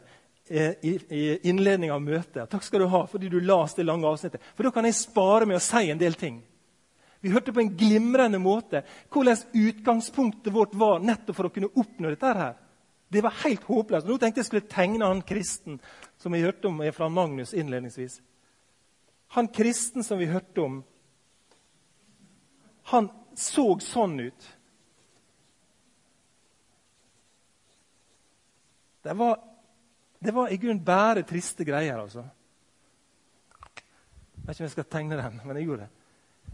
eh, 0.44 0.74
i, 0.84 0.98
i 1.08 1.22
innledningen 1.48 1.94
av 1.94 2.02
møtet. 2.04 2.50
Takk 2.52 2.66
skal 2.66 2.84
du 2.84 2.90
ha 2.92 3.06
fordi 3.08 3.30
du 3.32 3.38
las 3.40 3.72
det 3.78 3.86
lange 3.88 4.04
avsnittet. 4.04 4.44
For 4.52 4.68
da 4.68 4.74
kan 4.74 4.84
jeg 4.84 4.98
spare 4.98 5.48
med 5.48 5.56
å 5.56 5.64
si 5.64 5.88
en 5.88 6.02
del 6.02 6.18
ting. 6.20 6.42
Vi 7.24 7.30
hørte 7.32 7.54
på 7.56 7.62
en 7.62 7.72
glimrende 7.72 8.36
måte 8.36 8.82
hvordan 9.08 9.46
utgangspunktet 9.56 10.52
vårt 10.52 10.74
var 10.76 10.98
nettopp 11.00 11.38
for 11.38 11.48
å 11.48 11.52
kunne 11.54 11.70
oppnå 11.72 12.10
dette. 12.12 12.32
her. 12.36 12.58
Det 13.08 13.22
var 13.24 13.32
helt 13.44 13.64
håpløst. 13.64 14.06
Nå 14.06 14.18
tenkte 14.20 14.42
jeg 14.42 14.50
skulle 14.50 14.68
tegne 14.68 15.08
han 15.08 15.22
kristen 15.24 15.78
som 16.20 16.36
vi 16.36 16.42
hørte 16.44 16.68
om 16.68 16.82
fra 16.92 17.08
Magnus 17.08 17.54
innledningsvis. 17.54 18.20
Han 19.38 19.48
kristen 19.48 20.04
som 20.04 20.18
vi 20.18 20.28
hørte 20.28 20.60
om, 20.60 20.76
han 22.92 23.08
så 23.34 23.78
sånn 23.80 24.20
ut. 24.20 24.52
Det 29.02 29.16
var, 29.16 29.40
det 30.20 30.36
var 30.36 30.52
i 30.52 30.60
grunnen 30.60 30.84
bare 30.84 31.24
triste 31.24 31.64
greier. 31.64 31.98
altså. 31.98 32.28
Jeg 34.36 34.44
vet 34.44 34.54
ikke 34.54 34.60
om 34.60 34.68
jeg 34.68 34.76
skal 34.76 34.92
tegne 34.92 35.22
den, 35.24 35.40
men 35.40 35.56
jeg 35.56 35.70
gjorde 35.70 35.86
det. 35.88 36.03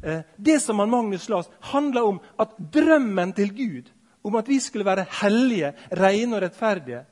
Eh, 0.02 0.20
det 0.36 0.60
som 0.60 0.78
han 0.78 0.90
Magnus 0.90 1.28
las, 1.28 1.50
handla 1.60 2.04
om 2.04 2.20
at 2.38 2.56
drømmen 2.72 3.32
til 3.32 3.54
Gud 3.56 3.90
om 4.22 4.36
at 4.36 4.48
vi 4.48 4.60
skulle 4.60 4.84
være 4.84 5.06
hellige, 5.22 5.72
rene 5.92 6.36
og 6.36 6.42
rettferdige, 6.42 7.04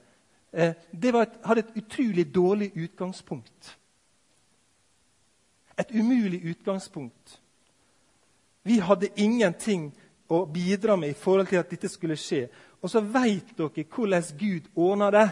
eh, 0.53 0.75
det 0.93 1.15
et, 1.15 1.39
hadde 1.45 1.61
et 1.61 1.77
utrolig 1.77 2.35
dårlig 2.35 2.73
utgangspunkt. 2.77 3.79
Et 5.79 5.91
umulig 5.95 6.43
utgangspunkt. 6.51 7.41
Vi 8.63 8.79
hadde 8.79 9.09
ingenting 9.17 9.93
å 10.29 10.45
bidra 10.45 10.97
med 10.97 11.09
i 11.09 11.17
forhold 11.17 11.47
til 11.47 11.57
at 11.57 11.71
dette 11.71 11.89
skulle 11.89 12.17
skje. 12.17 12.49
Og 12.83 12.91
så 12.91 13.01
veit 13.01 13.57
dere 13.57 13.85
hvordan 13.85 14.23
Gud 14.39 14.69
ordna 14.77 15.11
det. 15.11 15.29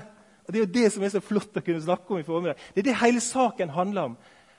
Og 0.47 0.53
Det 0.53 0.61
er 0.61 0.67
jo 0.67 0.73
det 0.73 0.93
som 0.93 1.03
er 1.03 1.09
så 1.09 1.21
flott 1.21 1.57
å 1.57 1.61
kunne 1.61 1.83
snakke 1.83 2.15
om 2.15 2.21
i 2.21 2.27
formiddag. 2.27 2.57
Det 2.75 2.81
er 2.81 2.91
det 2.91 3.01
hele 3.03 3.21
saken 3.21 3.69
handler 3.75 4.03
om. 4.03 4.17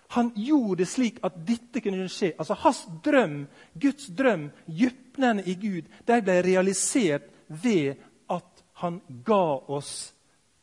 Han 0.09 0.31
gjorde 0.35 0.83
det 0.83 0.89
slik 0.89 1.19
at 1.23 1.35
dette 1.47 1.81
kunne 1.83 2.07
skje. 2.11 2.33
Altså 2.39 2.53
Hans 2.53 2.85
drøm, 3.05 3.47
Guds 3.81 4.07
drøm, 4.17 4.49
dypnene 4.67 5.43
i 5.43 5.55
Gud, 5.59 5.89
de 6.07 6.21
ble 6.21 6.37
realisert 6.45 7.27
ved 7.47 7.99
at 8.29 8.63
han 8.83 9.01
ga 9.25 9.43
oss 9.67 10.13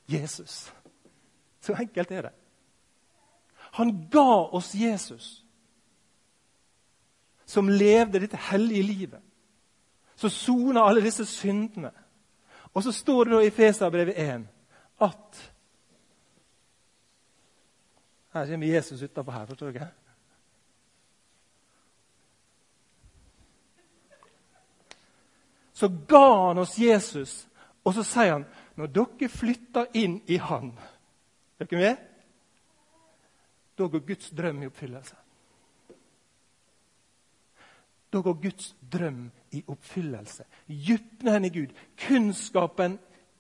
Jesus. 0.09 0.73
Så 1.61 1.77
enkelt 1.81 2.11
er 2.11 2.29
det. 2.29 2.33
Han 3.75 3.93
ga 4.11 4.31
oss 4.55 4.75
Jesus, 4.75 5.45
som 7.47 7.69
levde 7.69 8.21
dette 8.23 8.39
hellige 8.51 8.83
livet. 8.83 9.21
Som 10.17 10.31
sona 10.31 10.85
alle 10.87 11.03
disse 11.03 11.27
syndene 11.27 11.91
og 12.75 12.83
så 12.83 12.93
står 12.93 13.25
det 13.25 13.35
da 13.35 13.41
i 13.47 13.55
Feserbrevet 13.55 14.17
1 14.19 14.47
at 15.07 15.43
Her 18.35 18.47
kommer 18.47 18.67
Jesus 18.67 19.03
utapå 19.03 19.31
her. 19.31 19.47
forstår 19.47 19.73
dere? 19.73 19.89
Så 25.73 25.89
ga 26.09 26.47
han 26.47 26.59
oss 26.59 26.79
Jesus, 26.79 27.47
og 27.83 27.95
så 27.95 28.03
sier 28.03 28.33
han 28.33 28.47
når 28.75 28.91
dere 28.95 29.29
flytter 29.31 29.87
inn 29.95 30.21
i 30.27 30.37
Han 30.37 30.73
Er 31.61 31.67
dere 31.71 31.81
med? 31.81 31.97
Da 33.79 33.87
går 33.87 34.03
Guds 34.07 34.31
drøm 34.31 34.63
i 34.63 34.67
oppfyllelse. 34.67 35.17
Da 38.13 38.21
går 38.21 38.35
Guds 38.43 38.77
drøm 38.93 39.31
i 39.51 39.63
oppfyllelse. 39.67 40.45
Dybden 40.69 41.45
i 41.45 41.51
Gud, 41.55 41.75
kunnskapen 41.99 42.99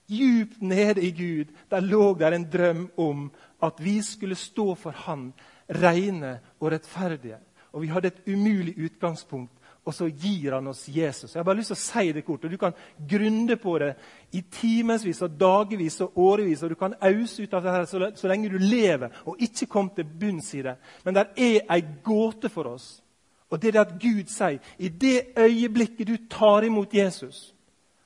Djupt 0.08 0.62
nede 0.62 1.02
i 1.02 1.11
Gud 1.11 1.52
der 1.70 1.80
lå 1.80 2.14
der 2.18 2.32
en 2.32 2.49
drøm 2.52 2.90
om 2.96 3.30
at 3.62 3.84
vi 3.84 4.02
skulle 4.02 4.34
stå 4.34 4.75
for 4.75 4.90
Han, 4.90 5.32
rene 5.68 6.40
og 6.61 6.73
rettferdige. 6.73 7.38
Og 7.73 7.82
vi 7.82 7.87
hadde 7.87 8.08
et 8.08 8.23
umulig 8.28 8.75
utgangspunkt, 8.84 9.52
og 9.84 9.94
så 9.94 10.08
gir 10.08 10.54
han 10.54 10.66
oss 10.66 10.88
Jesus. 10.88 11.34
Jeg 11.34 11.40
har 11.40 11.44
bare 11.44 11.56
lyst 11.56 11.73
til 11.73 11.76
å 11.76 11.80
si 11.82 12.12
det 12.12 12.25
kort, 12.25 12.44
og 12.44 12.50
Du 12.50 12.56
kan 12.56 12.73
grunde 13.11 13.56
på 13.56 13.78
det 13.78 13.94
i 14.32 14.40
timevis 14.40 15.23
og 15.23 15.40
dagevis 15.40 16.00
og 16.00 16.18
årevis. 16.18 16.62
og 16.62 16.70
Du 16.70 16.75
kan 16.75 16.94
ause 17.00 17.42
ut 17.42 17.54
av 17.54 17.62
det 17.62 17.73
her 17.73 17.84
så, 17.84 18.11
så 18.14 18.28
lenge 18.28 18.49
du 18.49 18.58
lever 18.58 19.08
og 19.26 19.37
ikke 19.38 19.66
kom 19.66 19.90
til 19.90 20.04
bunns 20.04 20.54
i 20.54 20.62
det. 20.62 20.76
Men 21.04 21.14
det 21.14 21.26
er 21.37 21.61
ei 21.70 21.84
gåte 22.04 22.49
for 22.49 22.64
oss. 22.64 23.02
Og 23.50 23.62
det 23.62 23.68
er 23.68 23.73
det 23.73 23.80
at 23.80 24.00
Gud 24.00 24.26
sier 24.28 24.58
i 24.78 24.88
det 24.88 25.26
øyeblikket 25.38 26.08
du 26.08 26.16
tar 26.30 26.64
imot 26.64 26.94
Jesus 26.94 27.53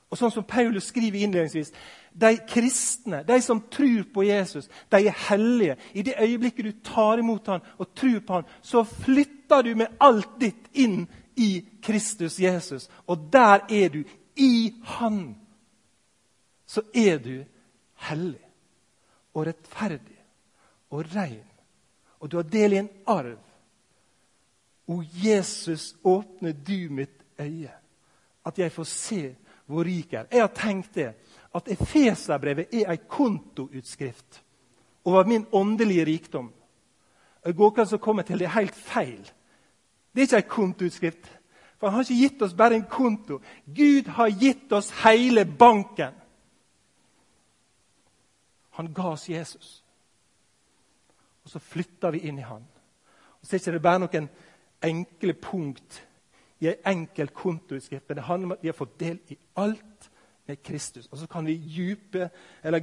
og 0.09 0.17
sånn 0.17 0.33
som 0.33 0.45
Paulus 0.47 0.89
skriver 0.89 1.21
innledningsvis 1.21 1.71
De 2.19 2.31
kristne, 2.49 3.21
de 3.23 3.37
som 3.41 3.61
tror 3.71 4.07
på 4.13 4.23
Jesus, 4.25 4.69
de 4.89 5.03
er 5.07 5.17
hellige. 5.29 5.75
I 5.93 6.01
det 6.01 6.17
øyeblikket 6.19 6.65
du 6.65 6.71
tar 6.83 7.21
imot 7.21 7.47
ham 7.47 7.61
og 7.77 7.93
tror 7.95 8.19
på 8.19 8.33
ham, 8.33 8.47
så 8.61 8.83
flytter 8.83 9.61
du 9.63 9.75
med 9.75 9.93
alt 10.01 10.39
ditt 10.41 10.71
inn 10.73 11.05
i 11.37 11.61
Kristus 11.81 12.39
Jesus. 12.39 12.89
Og 13.07 13.29
der 13.33 13.61
er 13.69 13.89
du. 13.93 14.03
I 14.35 14.73
Han. 14.83 15.35
Så 16.65 16.81
er 16.93 17.17
du 17.17 17.43
hellig 18.09 18.41
og 19.33 19.47
rettferdig 19.47 20.19
og 20.89 21.15
ren. 21.15 21.45
Og 22.19 22.31
du 22.31 22.37
har 22.37 22.43
del 22.43 22.73
i 22.73 22.81
en 22.81 22.89
arv. 23.07 23.37
O 24.87 25.03
Jesus, 25.23 25.95
åpne 26.03 26.51
du 26.51 26.89
mitt 26.89 27.23
øye, 27.39 27.71
at 28.45 28.59
jeg 28.59 28.71
får 28.71 28.83
se 28.83 29.35
hvor 29.69 29.83
rik 29.85 30.13
er. 30.13 30.25
Jeg 30.31 30.41
har 30.41 30.53
tenkt 30.55 30.95
det, 30.95 31.13
at 31.55 31.67
Efeserbrevet 31.67 32.73
er 32.73 32.89
ei 32.89 32.97
kontoutskrift 33.07 34.43
over 35.05 35.23
min 35.23 35.45
åndelige 35.51 36.05
rikdom. 36.05 36.53
I 37.45 37.53
går 37.53 37.69
kveld 37.69 37.87
så 37.87 37.97
kom 37.97 38.17
jeg 38.17 38.25
til 38.25 38.39
det 38.39 38.49
helt 38.49 38.75
feil. 38.75 39.31
Det 40.15 40.21
er 40.21 40.25
ikke 40.25 40.35
ei 40.35 40.49
kontoutskrift. 40.49 41.29
For 41.79 41.87
Han 41.87 41.93
har 41.93 42.01
ikke 42.03 42.21
gitt 42.21 42.41
oss 42.41 42.53
bare 42.53 42.75
en 42.75 42.89
konto. 42.89 43.39
Gud 43.65 44.07
har 44.07 44.29
gitt 44.29 44.71
oss 44.71 44.89
hele 45.03 45.45
banken. 45.45 46.13
Han 48.71 48.93
ga 48.93 49.13
oss 49.13 49.29
Jesus. 49.29 49.83
Og 51.43 51.49
så 51.49 51.59
flytter 51.59 52.11
vi 52.11 52.25
inn 52.27 52.39
i 52.39 52.41
han. 52.41 52.65
Og 53.41 53.47
Så 53.47 53.55
er 53.55 53.59
det 53.59 53.67
ikke 53.67 53.79
bare 53.79 53.99
noen 53.99 54.29
enkle 54.83 55.33
punkt 55.33 56.07
i 56.59 56.67
en 56.67 56.87
enkel 56.91 57.29
kontoutskrift. 57.35 58.05
Men 58.07 58.19
det 58.19 58.27
handler 58.27 58.45
om 58.45 58.55
at 58.57 58.63
vi 58.63 58.71
har 58.71 58.77
fått 58.77 58.99
del 58.99 59.19
i 59.27 59.37
alt 59.55 60.09
med 60.47 60.63
Kristus. 60.63 61.07
Og 61.11 61.17
så 61.17 61.27
kan 61.27 61.45
vi 61.45 61.53
djupe, 61.53 62.29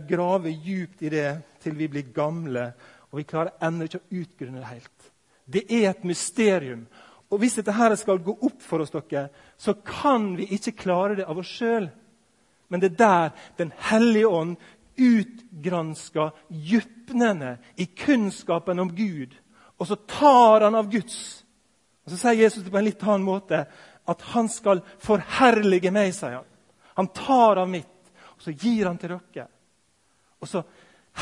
grave 0.09 0.51
djupt 0.51 1.03
i 1.03 1.09
det 1.09 1.43
til 1.61 1.77
vi 1.77 1.89
blir 1.89 2.13
gamle. 2.15 2.73
Og 3.11 3.19
vi 3.19 3.29
klarer 3.29 3.57
ennå 3.63 3.87
ikke 3.87 4.03
å 4.03 4.21
utgrunne 4.23 4.63
det 4.63 4.71
helt. 4.71 5.13
Det 5.47 5.65
er 5.71 5.91
et 5.91 6.05
mysterium. 6.05 6.87
Og 7.31 7.39
hvis 7.43 7.59
dette 7.59 7.75
her 7.75 7.95
skal 7.99 8.23
gå 8.23 8.37
opp 8.47 8.63
for 8.63 8.83
oss, 8.83 8.93
dere, 8.95 9.29
så 9.59 9.75
kan 9.75 10.37
vi 10.39 10.49
ikke 10.55 10.77
klare 10.79 11.17
det 11.19 11.27
av 11.27 11.39
oss 11.39 11.51
sjøl. 11.59 11.89
Men 12.69 12.81
det 12.81 12.93
er 12.93 12.99
der 12.99 13.31
Den 13.59 13.73
hellige 13.79 14.29
ånd 14.29 14.57
utgransker 14.97 16.31
djupnene 16.49 17.59
i 17.77 17.85
kunnskapen 17.85 18.79
om 18.79 18.95
Gud. 18.97 19.35
Og 19.79 19.87
så 19.87 19.97
tar 20.09 20.65
han 20.65 20.75
av 20.75 20.91
Guds 20.91 21.45
og 22.07 22.13
Så 22.13 22.17
sier 22.21 22.43
Jesus 22.45 22.63
det 22.63 22.71
på 22.71 22.79
en 22.79 22.87
litt 22.87 23.03
annen 23.03 23.27
måte 23.27 23.65
at 24.07 24.23
han 24.33 24.49
skal 24.49 24.81
forherlige 25.03 25.91
meg. 25.91 26.15
sier 26.15 26.39
Han 26.39 26.45
Han 26.95 27.09
tar 27.09 27.57
av 27.57 27.69
mitt, 27.69 28.13
og 28.37 28.43
så 28.43 28.51
gir 28.51 28.87
han 28.87 28.99
til 28.99 29.19
dere. 29.19 29.49
Og 30.41 30.49
så 30.49 30.63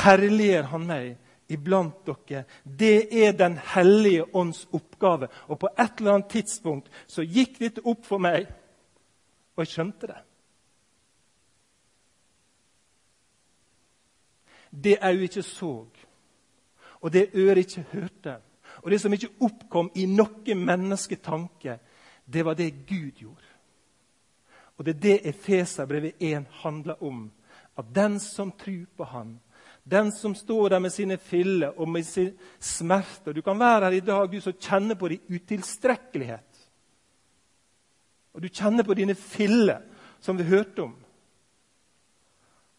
herliger 0.04 0.68
han 0.68 0.86
meg 0.86 1.16
iblant 1.48 2.06
dere. 2.06 2.44
Det 2.64 3.09
er 3.11 3.32
Den 3.32 3.59
hellige 3.59 4.37
ånds 4.37 4.68
oppgave. 4.72 5.28
Og 5.48 5.59
på 5.59 5.68
et 5.78 5.98
eller 5.98 6.12
annet 6.12 6.28
tidspunkt 6.28 6.90
så 7.06 7.22
gikk 7.22 7.59
dette 7.59 7.80
opp 7.85 8.04
for 8.04 8.18
meg, 8.18 8.46
og 9.56 9.64
jeg 9.64 9.72
skjønte 9.72 10.06
det. 10.06 10.22
Det 14.85 14.98
øyet 15.02 15.22
ikke 15.22 15.42
så, 15.42 15.87
og 17.00 17.12
det 17.12 17.30
øret 17.35 17.59
ikke 17.59 17.87
hørte, 17.92 18.40
og 18.85 18.90
det 18.90 19.01
som 19.01 19.12
ikke 19.16 19.33
oppkom 19.40 19.88
i 19.97 20.05
noe 20.07 20.55
mennesketanke, 20.61 21.79
det 22.25 22.42
var 22.44 22.57
det 22.59 22.85
Gud 22.85 23.16
gjorde. 23.16 23.49
Og 24.77 24.85
det 24.85 24.94
er 24.97 25.01
det 25.01 25.29
Efeserbrevet 25.31 26.20
1 26.20 26.44
handler 26.61 27.03
om. 27.03 27.31
At 27.77 27.88
den 27.94 28.20
som 28.20 28.53
tror 28.53 28.85
på 28.97 29.05
Han, 29.05 29.38
den 29.85 30.12
som 30.12 30.35
står 30.35 30.68
der 30.68 30.79
med 30.79 30.92
sine 30.92 31.16
filler 31.16 31.81
og 31.81 31.88
med 31.88 32.05
sin 32.05 32.33
smerte 32.61 33.33
Du 33.33 33.42
kan 33.42 33.59
være 33.59 33.85
her 33.85 33.92
i 33.92 34.01
dag, 34.01 34.33
du 34.33 34.40
som 34.40 34.53
kjenner 34.53 34.94
på 34.94 35.09
din 35.09 35.20
utilstrekkelighet. 35.29 36.68
Og 38.35 38.42
du 38.42 38.49
kjenner 38.49 38.83
på 38.83 38.94
dine 38.94 39.14
filler, 39.14 39.81
som 40.20 40.38
vi 40.38 40.44
hørte 40.44 40.83
om. 40.83 40.94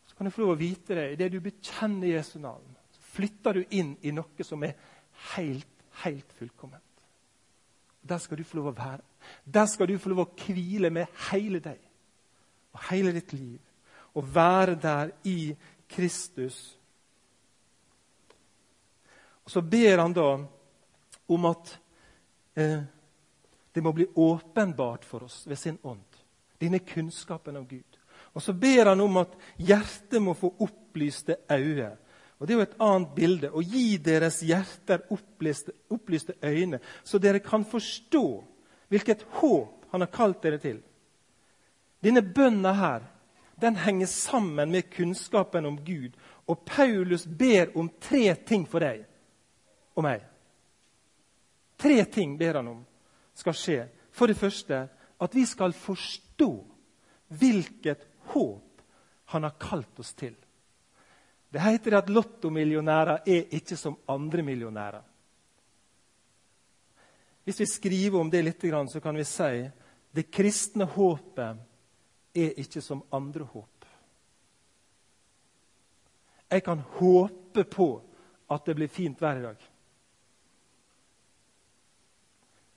Så 0.06 0.16
kan 0.16 0.26
du 0.26 0.32
få 0.32 0.42
lov 0.42 0.56
å 0.56 0.60
vite 0.60 0.96
det. 0.96 1.12
Idet 1.14 1.32
du 1.32 1.40
bekjenner 1.40 2.08
Jesu 2.08 2.40
navn, 2.40 2.76
så 2.92 3.02
flytter 3.16 3.54
du 3.54 3.64
inn 3.70 3.96
i 4.02 4.12
noe 4.12 4.44
som 4.44 4.64
er 4.64 4.76
helt 5.36 5.75
helt 6.04 6.34
fullkomment. 6.34 6.84
Der 8.02 8.18
skal 8.18 8.38
du 8.38 8.44
få 8.44 8.60
lov 8.60 8.72
å 8.72 8.78
være. 8.78 9.02
Der 9.46 9.66
skal 9.66 9.90
du 9.90 9.98
få 9.98 10.12
lov 10.12 10.26
å 10.26 10.32
hvile 10.46 10.92
med 10.94 11.10
hele 11.32 11.62
deg 11.64 11.80
og 12.76 12.84
hele 12.92 13.14
ditt 13.16 13.34
liv. 13.34 13.60
Og 14.16 14.28
være 14.36 14.76
der 14.80 15.12
i 15.28 15.56
Kristus. 15.90 16.78
Og 19.46 19.52
Så 19.52 19.62
ber 19.62 20.02
han 20.02 20.14
da 20.14 20.30
om 21.28 21.46
at 21.46 21.80
eh, 22.56 22.82
det 23.74 23.84
må 23.84 23.92
bli 23.92 24.06
åpenbart 24.16 25.06
for 25.06 25.26
oss 25.26 25.44
ved 25.48 25.58
sin 25.60 25.78
ånd. 25.84 26.22
Denne 26.62 26.80
kunnskapen 26.80 27.58
om 27.58 27.68
Gud. 27.68 28.00
Og 28.34 28.42
så 28.42 28.54
ber 28.54 28.92
han 28.92 29.02
om 29.02 29.18
at 29.18 29.36
hjertet 29.58 30.22
må 30.22 30.34
få 30.34 30.54
opplyste 30.64 31.38
øyne 31.52 31.96
og 32.40 32.48
Det 32.48 32.54
er 32.54 32.58
jo 32.58 32.66
et 32.66 32.82
annet 32.84 33.16
bilde. 33.16 33.50
Å 33.52 33.62
gi 33.64 33.98
deres 33.98 34.42
hjerter 34.44 35.06
opplyste, 35.14 35.72
opplyste 35.90 36.36
øyne, 36.44 36.82
så 37.04 37.18
dere 37.18 37.40
kan 37.40 37.64
forstå 37.66 38.26
hvilket 38.92 39.24
håp 39.40 39.86
han 39.92 40.04
har 40.04 40.12
kalt 40.12 40.42
dere 40.44 40.60
til. 40.60 40.82
Denne 42.04 42.22
bønna 42.22 42.74
her 42.76 43.06
den 43.56 43.76
henger 43.76 44.06
sammen 44.06 44.72
med 44.72 44.90
kunnskapen 44.92 45.66
om 45.66 45.78
Gud. 45.86 46.12
Og 46.46 46.66
Paulus 46.66 47.26
ber 47.26 47.78
om 47.78 47.90
tre 48.00 48.36
ting 48.36 48.68
for 48.68 48.84
deg 48.84 49.06
og 49.96 50.04
meg. 50.04 50.26
Tre 51.80 52.04
ting 52.06 52.36
ber 52.38 52.60
han 52.60 52.68
om 52.68 52.82
skal 53.36 53.56
skje. 53.56 53.80
For 54.12 54.28
det 54.28 54.38
første 54.40 54.86
at 55.24 55.36
vi 55.36 55.46
skal 55.48 55.74
forstå 55.74 56.52
hvilket 57.40 58.04
håp 58.34 58.84
han 59.32 59.48
har 59.48 59.56
kalt 59.60 60.00
oss 60.00 60.14
til. 60.14 60.36
Det 61.56 61.62
heter 61.64 61.96
at 61.96 62.10
lottomillionærer 62.12 63.22
er 63.32 63.54
ikke 63.56 63.78
som 63.80 63.94
andre 64.12 64.44
millionærer. 64.44 65.04
Hvis 67.48 67.62
vi 67.62 67.68
skriver 67.70 68.20
om 68.20 68.32
det 68.32 68.42
litt, 68.44 68.66
så 68.92 69.00
kan 69.00 69.16
vi 69.16 69.24
si 69.24 69.70
det 70.12 70.32
kristne 70.32 70.84
håpet 70.84 71.62
er 72.36 72.60
ikke 72.60 72.82
som 72.82 73.06
andre 73.14 73.48
håp. 73.48 73.86
Jeg 76.52 76.64
kan 76.64 76.84
håpe 77.00 77.64
på 77.64 77.88
at 78.52 78.66
det 78.66 78.76
blir 78.76 78.92
fint 78.92 79.22
vær 79.22 79.40
i 79.40 79.46
dag. 79.46 79.64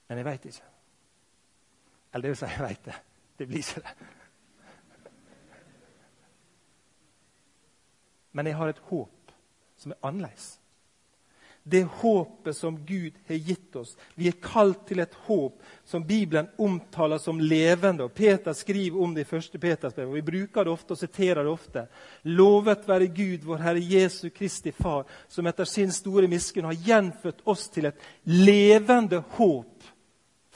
Men 0.08 0.18
jeg 0.18 0.28
veit 0.30 0.46
ikke. 0.52 0.70
Eller 2.12 2.22
det 2.22 2.30
vil 2.30 2.40
si, 2.44 2.52
jeg 2.54 2.66
veit 2.68 2.84
det. 2.86 3.00
Det 3.38 3.48
blir 3.48 3.58
ikke 3.58 3.82
det. 3.82 3.96
Men 8.38 8.46
jeg 8.46 8.54
har 8.54 8.70
et 8.70 8.86
håp 8.86 9.32
som 9.82 9.92
er 9.92 9.98
annerledes. 10.06 10.52
Det 11.66 11.82
håpet 12.00 12.56
som 12.56 12.76
Gud 12.86 13.16
har 13.26 13.34
gitt 13.34 13.76
oss. 13.76 13.96
Vi 14.14 14.28
er 14.30 14.38
kalt 14.40 14.86
til 14.88 15.02
et 15.02 15.16
håp 15.26 15.58
som 15.84 16.04
Bibelen 16.06 16.46
omtaler 16.56 17.18
som 17.18 17.40
levende. 17.40 18.06
og 18.06 18.14
Peter 18.14 18.52
skriver 18.52 19.02
om 19.02 19.14
det 19.14 19.26
i 19.26 19.36
1. 19.36 19.60
Peters 19.60 19.94
brev, 19.94 20.14
vi 20.14 20.22
bruker 20.22 20.64
det 20.64 20.72
ofte 20.72 20.94
og 20.94 21.02
siterer 21.02 21.42
det 21.42 21.50
ofte. 21.50 21.86
Lovet 22.22 22.88
være 22.88 23.10
Gud, 23.10 23.44
vår 23.44 23.66
Herre 23.66 23.82
Jesu 23.82 24.30
Kristi 24.30 24.70
Far, 24.70 25.04
som 25.28 25.46
etter 25.46 25.64
sin 25.64 25.92
store 25.92 26.30
miskunn 26.30 26.70
har 26.70 26.78
gjenfødt 26.86 27.42
oss 27.44 27.68
til 27.68 27.90
et 27.90 28.08
levende 28.24 29.20
håp 29.36 29.90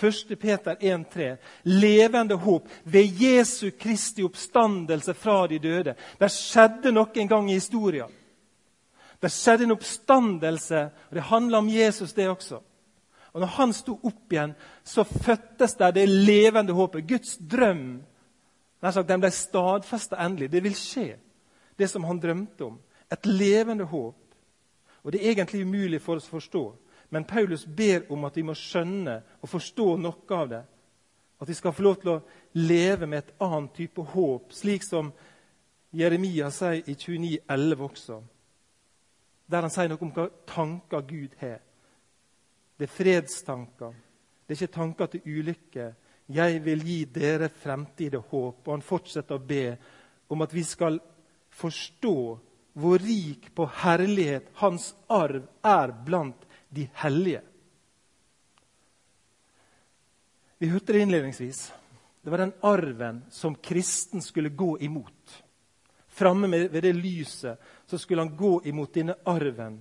1. 0.05 0.39
Peter 0.41 0.77
1,3. 0.81 1.37
Levende 1.63 2.35
håp 2.35 2.69
ved 2.85 3.23
Jesu 3.23 3.71
Kristi 3.71 4.23
oppstandelse 4.23 5.15
fra 5.15 5.47
de 5.47 5.59
døde. 5.59 5.95
Det 6.19 6.31
skjedde 6.33 6.93
noe 6.93 7.15
en 7.15 7.31
gang 7.31 7.51
i 7.51 7.59
historien. 7.59 8.11
Det 9.23 9.31
skjedde 9.31 9.69
en 9.69 9.77
oppstandelse, 9.77 10.85
og 11.09 11.15
det 11.15 11.29
handler 11.31 11.59
om 11.59 11.69
Jesus, 11.69 12.13
det 12.13 12.29
også. 12.29 12.59
Og 13.33 13.41
når 13.41 13.53
han 13.57 13.73
sto 13.73 13.95
opp 14.03 14.33
igjen, 14.33 14.55
så 14.85 15.05
fødtes 15.05 15.75
det 15.79 15.95
det 15.95 16.09
levende 16.09 16.75
håpet. 16.77 17.07
Guds 17.09 17.37
drøm 17.39 18.03
den 18.83 19.23
ble 19.23 19.31
stadfesta 19.31 20.19
endelig. 20.19 20.51
Det 20.51 20.63
vil 20.63 20.75
skje. 20.75 21.19
det 21.79 21.89
som 21.89 22.05
han 22.05 22.21
drømte 22.21 22.65
om. 22.65 22.79
Et 23.11 23.27
levende 23.27 23.85
håp. 23.85 24.17
Og 25.03 25.13
Det 25.13 25.21
er 25.21 25.31
egentlig 25.31 25.63
umulig 25.63 26.01
for 26.03 26.17
oss 26.17 26.29
å 26.29 26.39
forstå, 26.39 26.77
men 27.13 27.25
Paulus 27.25 27.67
ber 27.67 28.07
om 28.13 28.25
at 28.25 28.37
vi 28.37 28.43
må 28.49 28.55
skjønne 28.57 29.19
og 29.45 29.51
forstå 29.53 29.85
noe 30.01 30.37
av 30.37 30.47
det. 30.49 30.61
At 31.45 31.51
vi 31.51 31.55
skal 31.59 31.75
få 31.77 31.85
lov 31.85 31.97
til 32.01 32.11
å 32.15 32.21
leve 32.57 33.05
med 33.05 33.19
et 33.19 33.35
annet 33.45 33.75
type 33.77 34.05
håp, 34.15 34.55
slik 34.57 34.87
som 34.87 35.11
Jeremia 35.93 36.49
sier 36.49 36.79
i 36.89 36.95
29,11 36.97 37.83
også. 37.85 38.17
Der 39.45 39.67
han 39.67 39.75
sier 39.75 39.93
noe 39.93 40.01
om 40.07 40.13
hva 40.17 40.25
tanker 40.49 41.05
Gud 41.11 41.35
har. 41.43 41.59
Det 42.81 42.89
er 42.89 42.95
fredstanker. 42.95 43.93
Det 44.47 44.57
er 44.57 44.63
ikke 44.63 44.77
tanker 44.79 45.11
til 45.13 45.27
ulykke. 45.35 45.91
Jeg 46.33 46.63
vil 46.65 46.87
gi 46.87 46.97
dere 47.13 47.51
fremtid 47.53 48.17
og 48.23 48.33
håp. 48.33 48.63
Og 48.65 48.73
han 48.73 48.87
fortsetter 48.87 49.37
å 49.37 49.45
be 49.53 49.67
om 50.33 50.47
at 50.47 50.57
vi 50.57 50.65
skal 50.65 50.97
forstå 51.61 52.17
hvor 52.81 53.05
rik 53.05 53.51
på 53.53 53.69
herlighet 53.83 54.49
hans 54.63 54.95
arv 55.13 55.45
er 55.61 55.93
blant 56.07 56.49
de 56.73 56.89
hellige. 57.05 57.43
Vi 60.59 60.71
hørte 60.71 60.95
det 60.95 61.05
innledningsvis. 61.05 61.73
Det 62.23 62.31
var 62.31 62.39
den 62.39 62.53
arven 62.61 63.23
som 63.31 63.55
kristen 63.55 64.23
skulle 64.23 64.49
gå 64.49 64.79
imot. 64.79 65.43
Framme 66.09 66.49
ved 66.49 66.83
det 66.83 66.93
lyset 66.93 67.59
så 67.87 67.99
skulle 67.99 68.23
han 68.23 68.37
gå 68.37 68.61
imot 68.65 68.95
denne 68.95 69.17
arven. 69.25 69.81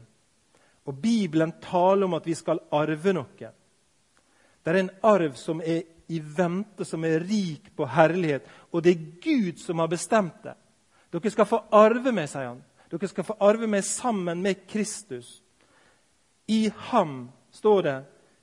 Og 0.83 0.95
Bibelen 0.95 1.51
taler 1.61 2.05
om 2.05 2.13
at 2.17 2.27
vi 2.27 2.35
skal 2.35 2.63
arve 2.73 3.13
noe. 3.13 3.51
Det 4.63 4.71
er 4.71 4.79
en 4.79 4.89
arv 5.03 5.37
som 5.37 5.61
er 5.61 5.83
i 6.11 6.19
vente, 6.19 6.85
som 6.85 7.05
er 7.05 7.23
rik 7.23 7.69
på 7.75 7.85
herlighet. 7.85 8.47
Og 8.71 8.83
det 8.83 8.91
er 8.95 9.05
Gud 9.21 9.61
som 9.61 9.79
har 9.79 9.87
bestemt 9.91 10.43
det. 10.43 10.57
Dere 11.11 11.31
skal 11.31 11.47
få 11.47 11.61
arve 11.75 12.11
meg, 12.15 12.29
sier 12.31 12.49
han. 12.49 12.61
Dere 12.91 13.07
skal 13.11 13.27
få 13.27 13.37
arve 13.39 13.69
meg 13.69 13.85
sammen 13.85 14.41
med 14.43 14.65
Kristus. 14.67 15.40
I 16.51 16.71
ham, 16.91 17.31
står 17.51 17.83
det 17.85 17.97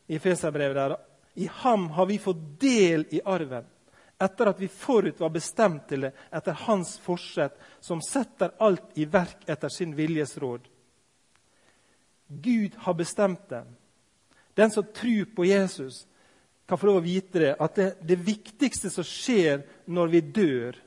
i 0.07 0.19
Feserbrevet 0.23 0.77
der, 0.77 0.95
i 1.39 1.49
ham 1.61 1.89
har 1.95 2.07
vi 2.09 2.19
fått 2.19 2.41
del 2.61 3.05
i 3.15 3.21
arven. 3.25 3.67
Etter 4.19 4.51
at 4.51 4.61
vi 4.61 4.69
forut 4.73 5.21
var 5.21 5.31
bestemt 5.31 5.85
til 5.91 6.09
det, 6.09 6.13
etter 6.35 6.57
hans 6.65 6.97
forsett, 6.99 7.55
som 7.81 8.01
setter 8.03 8.57
alt 8.65 8.97
i 8.99 9.07
verk 9.07 9.45
etter 9.47 9.71
sin 9.71 9.93
viljes 9.95 10.35
råd. 10.43 10.65
Gud 12.29 12.75
har 12.85 12.97
bestemt 12.99 13.45
det. 13.49 13.63
Den 14.59 14.75
som 14.75 14.89
tror 14.95 15.29
på 15.37 15.47
Jesus, 15.47 16.07
kan 16.67 16.79
få 16.79 16.91
lov 16.91 16.99
å 16.99 17.07
vite 17.07 17.41
det, 17.41 17.53
at 17.57 17.79
det, 17.79 17.93
det 18.05 18.19
viktigste 18.21 18.91
som 18.91 19.07
skjer 19.07 19.63
når 19.87 20.11
vi 20.17 20.25
dør, 20.41 20.81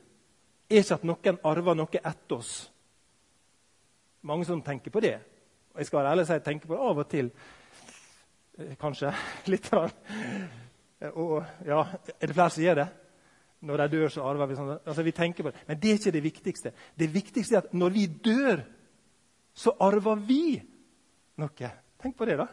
er 0.68 0.84
ikke 0.84 1.00
at 1.00 1.08
noen 1.08 1.40
arver 1.48 1.78
noe 1.78 2.02
etter 2.04 2.36
oss 2.36 2.52
mange 4.22 4.44
som 4.44 4.62
tenker 4.62 4.90
på 4.90 5.00
det. 5.00 5.18
Og 5.72 5.80
jeg 5.80 5.86
skal 5.88 5.98
være 5.98 6.10
ærlig 6.10 6.24
og 6.24 6.26
si 6.28 6.32
jeg 6.36 6.44
tenker 6.44 6.68
på 6.68 6.74
det 6.76 6.88
av 6.88 6.98
og 7.02 7.08
til. 7.08 7.30
Eh, 8.58 8.74
kanskje 8.80 9.12
litt. 9.52 9.70
Eh, 9.72 11.14
og 11.14 11.38
ja, 11.66 11.84
Er 12.20 12.26
det 12.26 12.34
flere 12.34 12.50
som 12.50 12.64
gjør 12.64 12.80
det? 12.82 12.88
Når 13.62 13.76
de 13.76 13.88
dør, 13.88 14.08
så 14.10 14.24
arver 14.26 14.50
vi 14.50 14.56
sånn. 14.58 14.72
Altså, 14.74 15.04
vi 15.06 15.14
tenker 15.14 15.46
på 15.46 15.52
det. 15.52 15.60
Men 15.68 15.78
det 15.78 15.90
er 15.90 16.00
ikke 16.00 16.14
det 16.16 16.22
viktigste. 16.24 16.72
Det 16.98 17.08
viktigste 17.14 17.54
er 17.54 17.62
at 17.62 17.74
når 17.74 17.94
vi 17.94 18.06
dør, 18.06 18.64
så 19.54 19.76
arver 19.80 20.18
vi 20.26 20.42
noe. 21.38 21.70
Tenk 22.02 22.16
på 22.18 22.26
det, 22.26 22.40
da. 22.40 22.48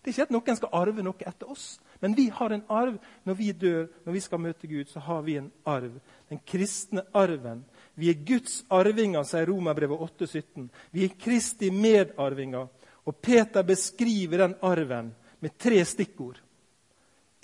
Det 0.00 0.10
er 0.10 0.14
ikke 0.14 0.26
at 0.26 0.32
noen 0.32 0.56
skal 0.56 0.72
arve 0.72 1.02
noe 1.04 1.28
etter 1.28 1.50
oss. 1.52 1.74
Men 2.00 2.16
vi 2.16 2.30
har 2.32 2.54
en 2.56 2.64
arv. 2.72 2.96
Når 3.28 3.36
vi 3.36 3.52
dør, 3.52 3.86
når 4.06 4.16
vi 4.16 4.22
skal 4.24 4.40
møte 4.40 4.68
Gud, 4.70 4.88
så 4.88 5.02
har 5.04 5.22
vi 5.22 5.36
en 5.36 5.50
arv. 5.68 5.98
Den 6.32 6.40
kristne 6.46 7.04
arven 7.14 7.64
vi 8.00 8.08
er 8.10 8.22
Guds 8.24 8.62
arvinger, 8.72 9.24
sier 9.28 9.48
Romerbrevet 9.50 10.00
8,17. 10.24 10.68
Vi 10.90 11.04
er 11.04 11.16
Kristi 11.20 11.68
medarvinger. 11.70 12.68
Og 13.08 13.16
Peter 13.20 13.64
beskriver 13.66 14.44
den 14.44 14.54
arven 14.64 15.10
med 15.40 15.56
tre 15.58 15.82
stikkord 15.84 16.40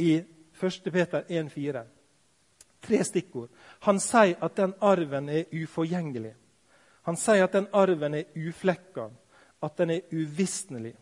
i 0.00 0.14
1. 0.16 0.92
Peter 0.92 1.24
1,4. 1.28 1.82
Tre 2.86 3.00
stikkord. 3.04 3.48
Han 3.88 4.00
sier 4.00 4.36
at 4.44 4.56
den 4.56 4.72
arven 4.84 5.28
er 5.32 5.48
uforgjengelig. 5.52 6.34
Han 7.08 7.18
sier 7.20 7.44
at 7.46 7.56
den 7.56 7.68
arven 7.76 8.16
er 8.18 8.32
uflekka, 8.36 9.10
at 9.62 9.76
den 9.80 9.92
er 9.96 10.08
uvisnelig. 10.12 10.94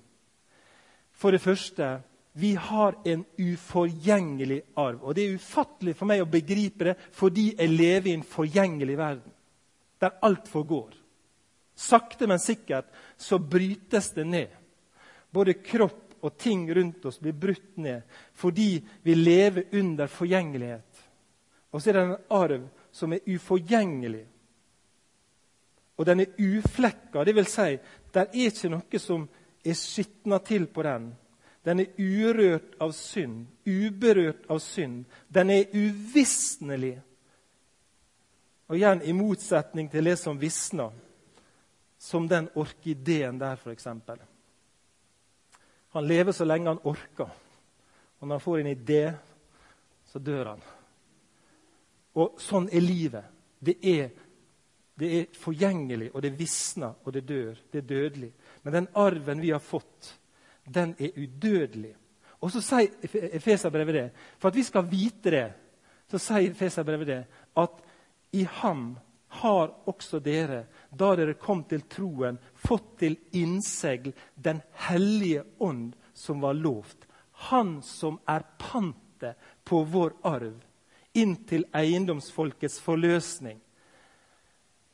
For 1.14 1.34
det 1.34 1.42
første 1.42 1.92
vi 2.34 2.54
har 2.58 2.96
en 3.06 3.22
uforgjengelig 3.38 4.62
arv. 4.74 4.98
Og 5.02 5.14
det 5.14 5.26
er 5.28 5.38
ufattelig 5.38 5.94
for 5.94 6.10
meg 6.10 6.24
å 6.24 6.30
begripe 6.30 6.90
det 6.90 6.98
fordi 7.14 7.52
jeg 7.52 7.70
lever 7.70 8.10
i 8.10 8.18
en 8.18 8.26
forgjengelig 8.26 8.98
verden 8.98 9.33
der 10.04 10.18
alt 10.24 10.48
forgår. 10.48 10.92
Sakte, 11.74 12.28
men 12.30 12.38
sikkert 12.38 12.92
så 13.16 13.38
brytes 13.38 14.12
det 14.14 14.26
ned. 14.28 14.52
Både 15.30 15.56
kropp 15.58 16.04
og 16.24 16.36
ting 16.38 16.68
rundt 16.74 17.04
oss 17.04 17.18
blir 17.20 17.34
brutt 17.36 17.76
ned 17.76 18.02
fordi 18.38 18.78
vi 19.02 19.14
lever 19.14 19.66
under 19.72 20.06
forgjengelighet. 20.06 21.02
Og 21.74 21.82
så 21.82 21.90
er 21.90 21.98
det 21.98 22.04
en 22.04 22.16
arv 22.30 22.68
som 22.94 23.12
er 23.12 23.26
uforgjengelig. 23.26 24.22
Og 25.98 26.06
den 26.06 26.22
er 26.22 26.38
uflekka, 26.38 27.24
vil 27.24 27.46
Si, 27.46 27.76
det 28.14 28.22
er 28.22 28.46
ikke 28.46 28.70
noe 28.70 29.00
som 29.02 29.26
er 29.64 29.76
skitna 29.78 30.38
til 30.38 30.66
på 30.66 30.82
den. 30.86 31.10
Den 31.64 31.80
er 31.80 31.98
urørt 31.98 32.76
av 32.82 32.92
synd, 32.92 33.46
uberørt 33.66 34.46
av 34.50 34.60
synd. 34.62 35.04
Den 35.28 35.50
er 35.50 35.70
uvisnelig. 35.72 36.98
Og 38.68 38.78
igjen 38.78 39.02
i 39.04 39.12
motsetning 39.12 39.90
til 39.92 40.08
det 40.08 40.16
som 40.20 40.38
visner, 40.40 40.92
som 41.98 42.28
den 42.28 42.48
orkideen 42.56 43.38
der, 43.40 43.56
f.eks. 43.56 43.88
Han 45.94 46.08
lever 46.08 46.32
så 46.32 46.44
lenge 46.44 46.72
han 46.72 46.82
orker. 46.84 47.30
Og 48.18 48.28
når 48.28 48.34
han 48.34 48.44
får 48.44 48.58
en 48.58 48.72
idé, 48.72 49.04
så 50.08 50.18
dør 50.18 50.54
han. 50.54 50.64
Og 52.14 52.40
sånn 52.40 52.70
er 52.72 52.84
livet. 52.84 53.30
Det 53.64 53.76
er, 53.90 54.08
det 54.98 55.10
er 55.18 55.38
forgjengelig, 55.38 56.10
og 56.14 56.22
det 56.24 56.32
visner, 56.38 56.96
og 57.04 57.14
det 57.14 57.24
dør. 57.28 57.60
Det 57.72 57.82
er 57.82 57.88
dødelig. 57.88 58.32
Men 58.62 58.78
den 58.78 58.88
arven 58.94 59.42
vi 59.42 59.52
har 59.52 59.62
fått, 59.62 60.14
den 60.64 60.94
er 60.98 61.18
udødelig. 61.18 61.92
Og 62.40 62.52
så 62.52 62.60
sier 62.64 63.30
Efeserbrevet 63.36 63.96
det. 63.96 64.06
For 64.38 64.50
at 64.50 64.56
vi 64.56 64.64
skal 64.66 64.88
vite 64.88 65.32
det, 65.32 65.46
så 66.10 66.20
sier 66.20 66.50
Efeserbrevet 66.50 67.10
det 67.10 67.22
at 67.60 67.83
i 68.34 68.46
ham 68.50 68.96
har 69.28 69.74
også 69.84 70.18
dere, 70.22 70.64
da 70.90 71.14
dere 71.18 71.34
kom 71.38 71.64
til 71.70 71.84
troen, 71.90 72.38
fått 72.54 72.96
til 73.02 73.16
innsegl 73.34 74.12
Den 74.34 74.60
hellige 74.88 75.44
ånd 75.58 75.94
som 76.14 76.42
var 76.42 76.54
lovt. 76.54 77.06
Han 77.50 77.76
som 77.82 78.18
er 78.30 78.46
pantet 78.58 79.38
på 79.64 79.82
vår 79.90 80.16
arv, 80.26 80.58
inntil 81.14 81.66
eiendomsfolkets 81.74 82.80
forløsning. 82.82 83.58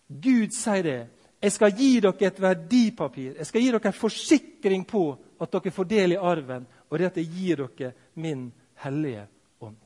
Gud 0.08 0.52
sier 0.56 0.84
det. 0.84 1.00
Jeg 1.40 1.52
skal 1.56 1.76
gi 1.76 1.90
dere 2.04 2.28
et 2.28 2.40
verdipapir. 2.44 3.36
Jeg 3.38 3.48
skal 3.48 3.64
gi 3.64 3.70
dere 3.72 3.92
en 3.92 3.96
forsikring 3.96 4.84
på 4.88 5.04
at 5.40 5.52
dere 5.52 5.72
får 5.72 5.88
del 5.88 6.16
i 6.16 6.20
arven, 6.32 6.66
og 6.90 6.98
det 6.98 7.12
at 7.12 7.20
jeg 7.20 7.32
gir 7.36 7.64
dere 7.64 7.94
min 8.20 8.50
hellige 8.84 9.28
ånd. 9.60 9.78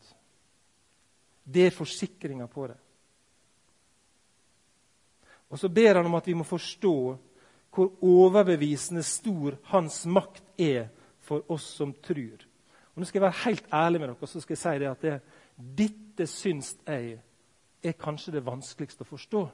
Det 1.45 1.69
er 1.69 1.77
forsikringa 1.77 2.47
på 2.51 2.67
det. 2.71 2.81
Og 5.55 5.61
så 5.61 5.71
ber 5.71 6.01
han 6.01 6.07
om 6.09 6.17
at 6.19 6.27
vi 6.27 6.35
må 6.35 6.43
forstå 6.47 6.97
hvor 7.75 7.93
overbevisende 8.03 9.03
stor 9.07 9.55
hans 9.71 10.01
makt 10.07 10.43
er 10.59 10.88
for 11.23 11.47
oss 11.51 11.67
som 11.79 11.95
tror. 12.03 12.43
Og 12.95 13.03
Nå 13.03 13.07
skal 13.07 13.21
jeg 13.21 13.27
være 13.27 13.43
helt 13.45 13.71
ærlig 13.73 14.01
med 14.01 14.11
dere 14.11 14.31
så 14.31 14.43
skal 14.43 14.55
jeg 14.55 14.62
si 14.62 14.75
det 14.83 14.90
at 14.90 15.03
det, 15.03 15.14
dette 15.79 16.27
syns 16.31 16.75
jeg 16.87 17.17
er 17.85 17.97
kanskje 17.99 18.35
det 18.35 18.47
vanskeligste 18.47 19.07
å 19.07 19.11
forstå. 19.11 19.49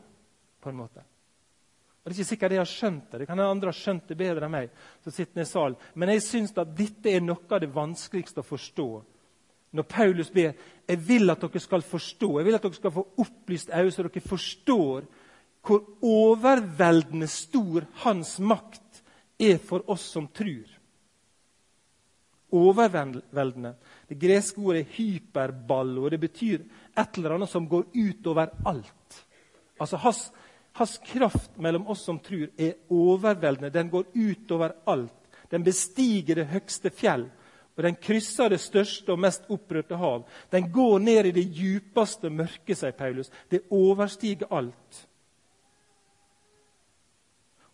på 0.61 0.69
en 0.69 0.77
måte. 0.77 1.01
Og 1.01 2.05
Det 2.05 2.13
er 2.13 2.19
ikke 2.19 2.29
sikkert 2.29 2.53
jeg 2.53 2.61
har 2.61 2.69
skjønt 2.69 3.13
det. 3.13 3.19
Det 3.21 3.27
kan 3.27 3.39
være 3.39 3.51
andre 3.51 3.69
har 3.69 3.77
skjønt 3.77 4.09
det 4.09 4.17
bedre 4.17 4.45
enn 4.45 4.53
meg. 4.53 4.71
som 5.05 5.13
sitter 5.13 5.41
i 5.41 5.45
salen. 5.45 5.77
Men 5.95 6.09
jeg 6.09 6.23
syns 6.23 6.59
at 6.59 6.77
dette 6.77 7.09
er 7.09 7.21
noe 7.21 7.49
av 7.51 7.61
det 7.61 7.75
vanskeligste 7.75 8.41
å 8.41 8.45
forstå. 8.45 9.05
Når 9.73 9.83
Paulus 9.83 10.31
ber 10.31 10.53
jeg 10.89 11.09
vil 11.09 11.31
at 11.31 11.41
dere 11.41 11.61
skal 11.61 11.83
forstå, 11.83 12.39
jeg 12.39 12.45
vil 12.45 12.55
at 12.55 12.63
dere 12.63 12.75
skal 12.75 12.91
få 12.91 13.07
opplyst 13.17 13.71
øyne, 13.71 13.91
så 13.91 14.03
dere 14.03 14.21
forstår 14.21 15.05
hvor 15.66 15.83
overveldende 16.01 17.29
stor 17.29 17.85
hans 18.05 18.38
makt 18.38 19.03
er 19.38 19.59
for 19.59 19.85
oss 19.90 20.07
som 20.14 20.29
tror. 20.29 20.68
Overveldende. 22.51 23.75
Det 24.09 24.18
greske 24.18 24.61
ordet 24.61 24.85
er 24.85 24.94
hyperballo, 24.96 26.09
det 26.11 26.20
betyr 26.20 26.62
et 26.99 27.18
eller 27.18 27.37
annet 27.37 27.51
som 27.53 27.68
går 27.68 27.87
utover 27.94 28.51
alt. 28.66 29.20
Altså 29.81 30.01
hans, 30.03 30.25
hans 30.73 30.99
kraft 31.07 31.59
mellom 31.59 31.87
oss 31.92 32.03
som 32.09 32.18
tror, 32.18 32.49
er 32.59 32.75
overveldende. 32.90 33.70
Den 33.70 33.90
går 33.92 34.11
utover 34.14 34.75
alt. 34.85 35.14
Den 35.51 35.64
bestiger 35.66 36.40
det 36.40 36.51
høgste 36.51 36.90
fjell, 36.94 37.27
og 37.77 37.85
den 37.87 37.96
krysser 37.96 38.51
det 38.53 38.61
største 38.61 39.14
og 39.14 39.23
mest 39.23 39.46
opprørte 39.51 39.96
hav. 39.96 40.27
Den 40.53 40.68
går 40.73 40.99
ned 40.99 41.31
i 41.31 41.37
det 41.38 41.46
djupeste 41.55 42.31
mørket, 42.31 42.77
sier 42.79 42.94
Paulus. 42.96 43.31
Det 43.51 43.64
overstiger 43.70 44.51
alt. 44.53 45.07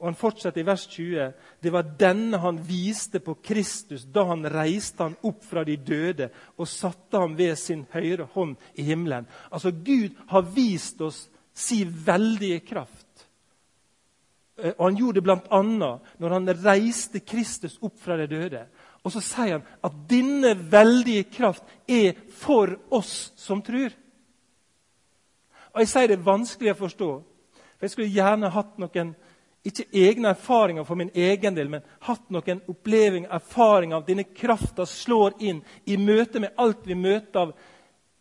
Og 0.07 0.13
han 0.13 0.19
fortsetter 0.21 0.63
i 0.63 0.67
vers 0.69 0.85
20. 0.87 1.33
Det 1.59 1.71
var 1.75 1.89
denne 1.99 2.39
han 2.39 2.61
viste 2.63 3.19
på 3.19 3.33
Kristus 3.43 4.05
da 4.15 4.23
han 4.29 4.47
reiste 4.47 5.03
han 5.03 5.17
opp 5.27 5.41
fra 5.43 5.65
de 5.67 5.75
døde 5.83 6.29
og 6.55 6.69
satte 6.71 7.19
ham 7.19 7.35
ved 7.35 7.57
sin 7.59 7.83
høyre 7.91 8.29
hånd 8.37 8.55
i 8.79 8.85
himmelen. 8.87 9.27
Altså, 9.51 9.73
Gud 9.75 10.15
har 10.31 10.47
vist 10.55 11.03
oss 11.03 11.25
si 11.51 11.81
veldige 11.83 12.61
kraft. 12.69 13.27
Eh, 14.63 14.79
og 14.79 14.85
Han 14.85 15.01
gjorde 15.03 15.19
det 15.19 15.25
bl.a. 15.27 15.63
når 16.23 16.39
han 16.39 16.55
reiste 16.63 17.27
Kristus 17.27 17.81
opp 17.83 17.99
fra 17.99 18.15
de 18.23 18.31
døde. 18.31 18.63
Og 19.03 19.11
så 19.11 19.27
sier 19.27 19.59
han 19.59 19.69
at 19.83 20.01
denne 20.07 20.55
veldige 20.71 21.27
kraft 21.35 21.67
er 21.91 22.15
for 22.31 22.79
oss 22.95 23.33
som 23.35 23.59
tror. 23.59 23.91
Og 25.75 25.83
Jeg 25.83 25.91
sier 25.91 26.15
det 26.15 26.21
er 26.21 26.31
vanskelig 26.31 26.77
å 26.77 26.83
forstå. 26.87 27.15
For 27.75 27.91
Jeg 27.91 27.91
skulle 27.91 28.15
gjerne 28.15 28.55
hatt 28.55 28.79
noen 28.79 29.17
ikke 29.67 29.87
egne 29.93 30.31
erfaringer 30.31 30.85
for 30.87 30.99
min 30.99 31.11
egen 31.15 31.57
del, 31.57 31.69
men 31.71 31.85
hatt 32.07 32.31
noen 32.31 32.63
oppleving, 32.71 33.27
erfaring 33.27 33.95
av 33.97 34.05
denne 34.07 34.25
krafta 34.31 34.87
slår 34.87 35.39
inn 35.43 35.63
i 35.85 35.97
møte 35.99 36.43
med 36.43 36.55
alt 36.61 36.87
vi 36.87 36.95
møter 36.95 37.41
av 37.41 37.55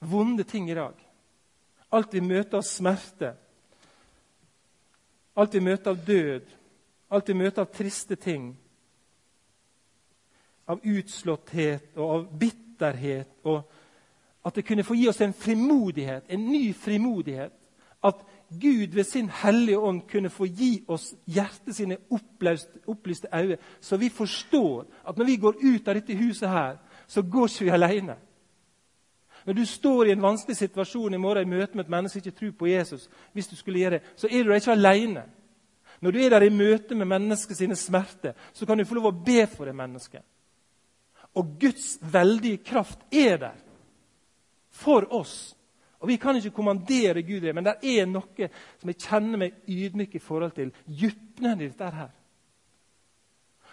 vonde 0.06 0.44
ting 0.44 0.70
i 0.70 0.78
dag. 0.78 0.96
Alt 1.94 2.14
vi 2.14 2.22
møter 2.26 2.60
av 2.60 2.66
smerte. 2.66 3.34
Alt 5.36 5.56
vi 5.56 5.64
møter 5.64 5.94
av 5.94 6.06
død. 6.06 6.54
Alt 7.14 7.30
vi 7.30 7.38
møter 7.38 7.64
av 7.64 7.72
triste 7.74 8.18
ting. 8.20 8.50
Av 10.66 10.82
utslåtthet 10.82 11.98
og 11.98 12.14
av 12.18 12.30
bitterhet. 12.42 13.36
Og 13.46 13.62
at 14.46 14.58
det 14.58 14.66
kunne 14.66 14.86
få 14.86 14.98
gi 14.98 15.08
oss 15.10 15.22
en 15.22 15.34
frimodighet, 15.34 16.26
en 16.30 16.50
ny 16.50 16.74
frimodighet. 16.74 17.54
At 18.06 18.22
Gud 18.62 18.94
ved 18.96 19.04
sin 19.04 19.30
hellige 19.30 19.80
ånd 19.80 20.02
kunne 20.12 20.30
få 20.30 20.46
gi 20.46 20.84
oss 20.88 21.14
hjertet 21.28 21.76
sine 21.76 21.98
oppløste, 22.12 22.80
opplyste 22.88 23.28
øyne, 23.34 23.58
så 23.82 23.98
vi 23.98 24.10
forstår 24.10 24.86
at 25.08 25.18
når 25.18 25.26
vi 25.26 25.36
går 25.36 25.56
ut 25.64 25.88
av 25.88 25.96
dette 25.96 26.18
huset 26.18 26.50
her, 26.50 26.78
så 27.08 27.22
går 27.22 27.48
ikke 27.48 27.66
vi 27.66 27.70
alene. 27.70 28.16
Når 29.46 29.54
du 29.54 29.66
står 29.66 30.06
i 30.06 30.12
en 30.12 30.22
vanskelig 30.22 30.58
situasjon 30.58 31.14
i 31.14 31.22
morgen 31.22 31.48
i 31.48 31.56
møte 31.56 31.78
med 31.78 31.86
et 31.86 31.92
menneske 31.94 32.20
som 32.20 32.26
ikke 32.26 32.40
tror 32.40 32.54
på 32.60 32.68
Jesus, 32.68 33.10
hvis 33.34 33.48
du 33.48 33.56
skulle 33.56 33.80
gjøre 33.80 34.00
det, 34.00 34.14
så 34.16 34.28
er 34.32 34.44
du 34.44 34.54
ikke 34.54 34.72
alene. 34.72 35.24
Når 36.02 36.12
du 36.12 36.20
er 36.20 36.30
der 36.30 36.42
i 36.42 36.50
møte 36.50 36.96
med 36.96 37.06
mennesket 37.06 37.58
sine 37.58 37.76
smerter, 37.76 38.34
så 38.54 38.66
kan 38.66 38.78
du 38.78 38.86
få 38.86 38.98
lov 38.98 39.12
å 39.12 39.20
be 39.26 39.46
for 39.48 39.70
det 39.70 39.76
mennesket. 39.76 40.24
Og 41.36 41.58
Guds 41.60 41.98
veldige 42.02 42.58
kraft 42.58 43.00
er 43.12 43.38
der 43.38 43.62
for 44.72 45.08
oss 45.14 45.56
og 46.06 46.10
Vi 46.10 46.16
kan 46.22 46.36
ikke 46.36 46.54
kommandere 46.54 47.24
Gud, 47.26 47.54
men 47.54 47.66
det 47.66 47.80
er 47.82 48.06
noe 48.06 48.50
som 48.78 48.90
jeg 48.92 49.00
kjenner 49.02 49.40
meg 49.42 49.56
ydmyk 49.66 50.12
i 50.14 50.20
forhold 50.22 50.52
til. 50.54 50.70
Dypnen 50.86 51.64
i 51.64 51.70
dette 51.72 51.88
her. 51.96 52.12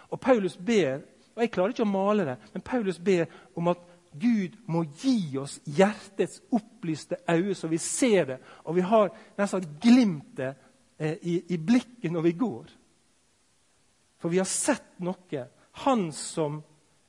Og 0.09 0.19
Paulus 0.19 0.55
ber, 0.57 1.03
og 1.35 1.43
jeg 1.43 1.51
klarer 1.53 1.75
ikke 1.75 1.85
å 1.85 1.91
male 1.91 2.25
det, 2.25 2.35
men 2.55 2.65
Paulus 2.65 2.97
ber 2.97 3.29
om 3.53 3.69
at 3.69 3.85
Gud 4.17 4.57
må 4.65 4.81
gi 4.97 5.37
oss 5.37 5.59
hjertets 5.77 6.41
opplyste 6.49 7.21
øyne, 7.29 7.53
så 7.53 7.69
vi 7.69 7.77
ser 7.77 8.25
det. 8.31 8.41
Og 8.65 8.79
vi 8.79 8.81
har 8.89 9.13
nesten 9.37 9.69
glimtet 9.81 10.57
eh, 10.97 11.21
i, 11.21 11.37
i 11.53 11.57
blikket 11.61 12.13
når 12.13 12.25
vi 12.31 12.37
går. 12.41 12.73
For 14.17 14.33
vi 14.33 14.41
har 14.41 14.49
sett 14.49 14.97
noe. 15.05 15.45
Han 15.85 16.09
som 16.17 16.63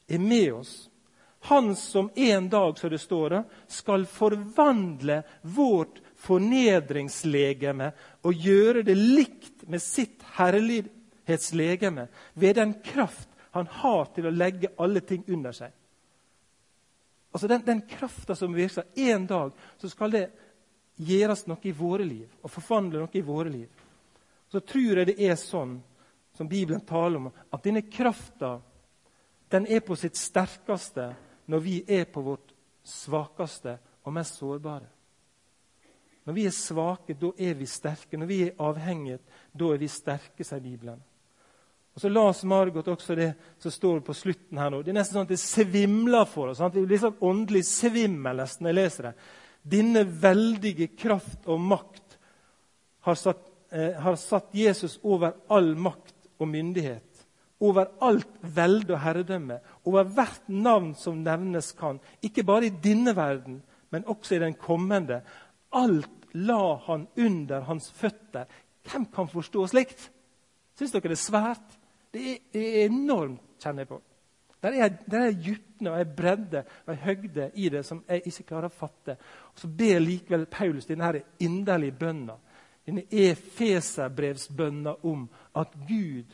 er 0.05 0.21
med 0.21 0.53
oss. 0.53 0.75
Han 1.45 1.77
som 1.77 2.11
en 2.15 2.49
dag 2.49 2.79
som 2.79 2.91
det 2.91 2.99
står, 2.99 3.43
skal 3.67 4.07
forvandle 4.07 5.23
vårt 5.43 6.01
fornedringslegeme 6.25 7.91
og 8.25 8.47
gjøre 8.47 8.85
det 8.87 8.95
likt 8.97 9.67
med 9.69 9.83
sitt 9.83 10.25
herlighetslegeme 10.39 12.07
ved 12.41 12.57
den 12.57 12.73
kraft 12.85 13.29
han 13.55 13.69
har 13.71 14.09
til 14.17 14.27
å 14.27 14.33
legge 14.33 14.73
alle 14.81 15.03
ting 15.05 15.27
under 15.29 15.53
seg. 15.53 15.71
Altså 17.35 17.51
Den, 17.51 17.63
den 17.67 17.83
krafta 17.91 18.35
som 18.39 18.55
virker 18.55 18.85
En 18.95 19.27
dag 19.27 19.53
så 19.79 19.89
skal 19.91 20.15
det 20.15 20.27
gjøres 20.97 21.45
noe 21.51 21.61
i 21.67 21.75
våre 21.77 22.07
liv 22.07 22.29
og 22.41 22.53
forvandle 22.57 23.03
noe 23.03 23.19
i 23.19 23.27
våre 23.27 23.51
liv. 23.51 23.69
Så 24.49 24.63
tror 24.65 25.01
jeg 25.03 25.13
det 25.13 25.19
er 25.29 25.37
sånn 25.37 25.77
som 26.35 26.49
Bibelen 26.49 26.83
taler 26.87 27.21
om, 27.21 27.29
at 27.29 27.63
denne 27.63 27.85
krafta 27.85 28.57
den 29.53 29.69
er 29.71 29.85
på 29.87 29.97
sitt 29.99 30.17
sterkeste 30.19 31.13
når 31.47 31.63
vi 31.65 31.79
er 31.89 32.05
på 32.05 32.23
vårt 32.25 32.53
svakeste 32.85 33.79
og 34.05 34.13
mest 34.13 34.39
sårbare. 34.41 34.91
Når 36.25 36.37
vi 36.37 36.47
er 36.49 36.55
svake, 36.57 37.17
da 37.21 37.31
er 37.37 37.57
vi 37.59 37.67
sterke. 37.69 38.17
Når 38.17 38.29
vi 38.29 38.39
er 38.47 38.63
avhengige, 38.65 39.19
da 39.53 39.73
er 39.75 39.81
vi 39.81 39.89
sterke, 39.93 40.45
sier 40.45 40.63
Bibelen. 40.65 41.03
Og 41.95 42.01
Så 42.01 42.09
las 42.09 42.45
Margot 42.45 42.89
også 42.89 43.15
det 43.15 43.35
som 43.59 43.71
står 43.71 44.01
på 44.01 44.15
slutten 44.15 44.59
her 44.59 44.71
nå. 44.71 44.83
Det 44.83 44.91
er 44.91 44.99
nesten 44.99 45.15
sånn 45.15 45.29
at 45.29 45.35
det 45.35 45.39
svimler 45.39 46.25
for 46.27 46.51
oss. 46.51 46.59
Sant? 46.59 46.75
Vi 46.75 46.87
blir 46.89 46.99
sånn 46.99 47.21
åndelig 47.23 47.63
svimmel 47.69 48.41
nesten 48.41 48.67
når 48.67 48.73
jeg 48.73 48.81
leser 48.81 49.09
det. 49.09 49.15
Denne 49.77 50.03
veldige 50.05 50.89
kraft 50.99 51.47
og 51.47 51.61
makt 51.63 52.19
har 53.07 53.21
satt, 53.21 53.47
eh, 53.71 53.95
har 54.01 54.17
satt 54.17 54.51
Jesus 54.53 54.99
over 55.03 55.37
all 55.49 55.75
makt 55.77 56.33
og 56.41 56.49
myndighet 56.49 57.13
over 57.61 57.93
alt 58.03 58.40
velde 58.43 58.95
og 58.95 59.01
herredømme, 59.05 59.61
over 59.85 60.09
hvert 60.17 60.49
navn 60.49 60.93
som 60.99 61.23
nevnes 61.23 61.73
kan, 61.79 62.01
ikke 62.23 62.45
bare 62.45 62.69
i 62.69 62.75
denne 62.85 63.14
verden, 63.17 63.62
men 63.90 64.07
også 64.11 64.35
i 64.37 64.43
den 64.43 64.57
kommende. 64.59 65.21
Alt 65.73 66.29
la 66.35 66.77
han 66.87 67.07
under 67.17 67.61
hans 67.69 67.90
føtter. 67.95 68.49
Hvem 68.85 69.07
kan 69.14 69.31
forstå 69.31 69.67
slikt? 69.71 70.11
Syns 70.75 70.93
dere 70.93 71.12
det 71.12 71.19
er 71.19 71.23
svært? 71.23 71.79
Det 72.14 72.25
er, 72.31 72.43
det 72.53 72.64
er 72.64 72.88
enormt, 72.88 73.43
kjenner 73.62 73.85
jeg 73.85 73.90
på. 73.93 74.01
Der 74.64 74.77
er, 74.81 74.88
der 75.11 75.27
er 75.27 75.35
dypne 75.37 75.90
og 75.93 75.99
ei 76.01 76.07
bredde 76.09 76.62
og 76.87 76.95
ei 76.95 77.01
høgde 77.03 77.51
i 77.61 77.69
det 77.69 77.83
som 77.85 78.01
jeg 78.09 78.23
ikke 78.31 78.47
klarer 78.49 78.71
å 78.71 78.73
fatte. 78.73 79.17
Og 79.53 79.61
Så 79.61 79.69
ber 79.69 80.01
likevel 80.01 80.47
Paulus 80.51 80.88
denne 80.88 81.21
inderlige 81.45 81.99
bønna, 82.01 82.38
denne 82.87 83.05
efeserbrevsbønna 83.11 84.97
om 85.05 85.27
at 85.61 85.77
Gud 85.88 86.33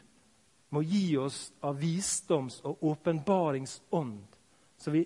må 0.70 0.82
gi 0.82 1.16
oss 1.18 1.52
av 1.60 1.78
visdoms- 1.80 2.60
og 2.64 2.84
åpenbaringsånd, 2.92 4.22
så, 4.78 5.04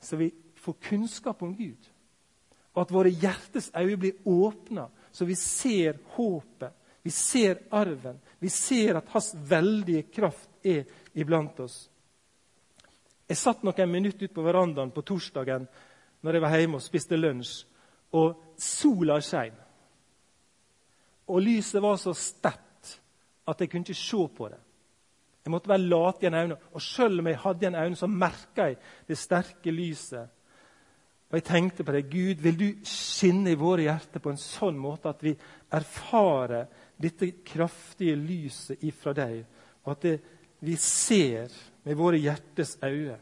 så, 0.00 0.16
vi 0.16 0.30
får 0.54 0.72
kunnskap 0.72 1.42
om 1.42 1.54
Gud. 1.56 1.90
Og 2.72 2.82
at 2.82 2.94
våre 2.94 3.10
hjertes 3.10 3.70
øyne 3.76 3.98
blir 4.00 4.28
åpna, 4.28 4.86
så 5.12 5.26
vi 5.28 5.34
ser 5.36 5.98
håpet, 6.14 6.72
vi 7.02 7.10
ser 7.10 7.58
arven, 7.70 8.20
vi 8.38 8.48
ser 8.48 9.00
at 9.00 9.10
hans 9.10 9.34
veldige 9.34 10.06
kraft 10.14 10.48
er 10.62 10.86
iblant 11.18 11.60
oss. 11.60 11.88
Jeg 13.26 13.40
satt 13.40 13.62
noen 13.66 13.90
minutter 13.90 14.28
ute 14.28 14.34
på 14.34 14.44
verandaen 14.46 14.92
på 14.94 15.02
torsdagen 15.02 15.66
når 16.22 16.36
jeg 16.36 16.44
var 16.44 16.56
hjemme 16.56 16.78
og 16.78 16.84
spiste 16.84 17.18
lunsj, 17.18 17.64
og 18.14 18.54
sola 18.60 19.18
skein. 19.24 19.56
Og 21.32 21.40
lyset 21.42 21.82
var 21.82 21.96
så 21.98 22.12
sterkt 22.14 22.98
at 23.48 23.60
jeg 23.60 23.70
kunne 23.72 23.88
ikke 23.88 23.98
se 23.98 24.26
på 24.36 24.48
det. 24.52 24.60
Jeg 25.42 25.50
måtte 25.50 25.70
være 25.72 25.88
lat 25.90 26.22
i 26.22 26.28
en 26.28 26.38
øyne. 26.38 26.58
Og 26.72 26.82
selv 26.82 27.20
om 27.20 27.26
jeg 27.26 27.40
hadde 27.42 27.66
en 27.66 27.74
øynene, 27.74 27.98
så 27.98 28.06
merka 28.06 28.68
jeg 28.70 28.76
det 29.08 29.18
sterke 29.18 29.74
lyset. 29.74 30.28
Og 31.30 31.38
jeg 31.38 31.44
tenkte 31.48 31.84
på 31.84 31.92
det. 31.92 32.10
Gud, 32.10 32.42
vil 32.44 32.58
du 32.60 32.68
skinne 32.86 33.54
i 33.54 33.58
våre 33.58 33.86
hjerter 33.86 34.20
på 34.20 34.30
en 34.30 34.40
sånn 34.40 34.78
måte 34.78 35.10
at 35.10 35.22
vi 35.24 35.32
erfarer 35.72 36.68
dette 37.00 37.30
kraftige 37.46 38.14
lyset 38.20 38.84
ifra 38.84 39.14
deg, 39.16 39.40
og 39.82 39.94
at 39.94 40.04
det, 40.04 40.12
vi 40.62 40.76
ser 40.78 41.50
med 41.82 41.98
våre 41.98 42.20
hjertes 42.20 42.76
øyne 42.84 43.18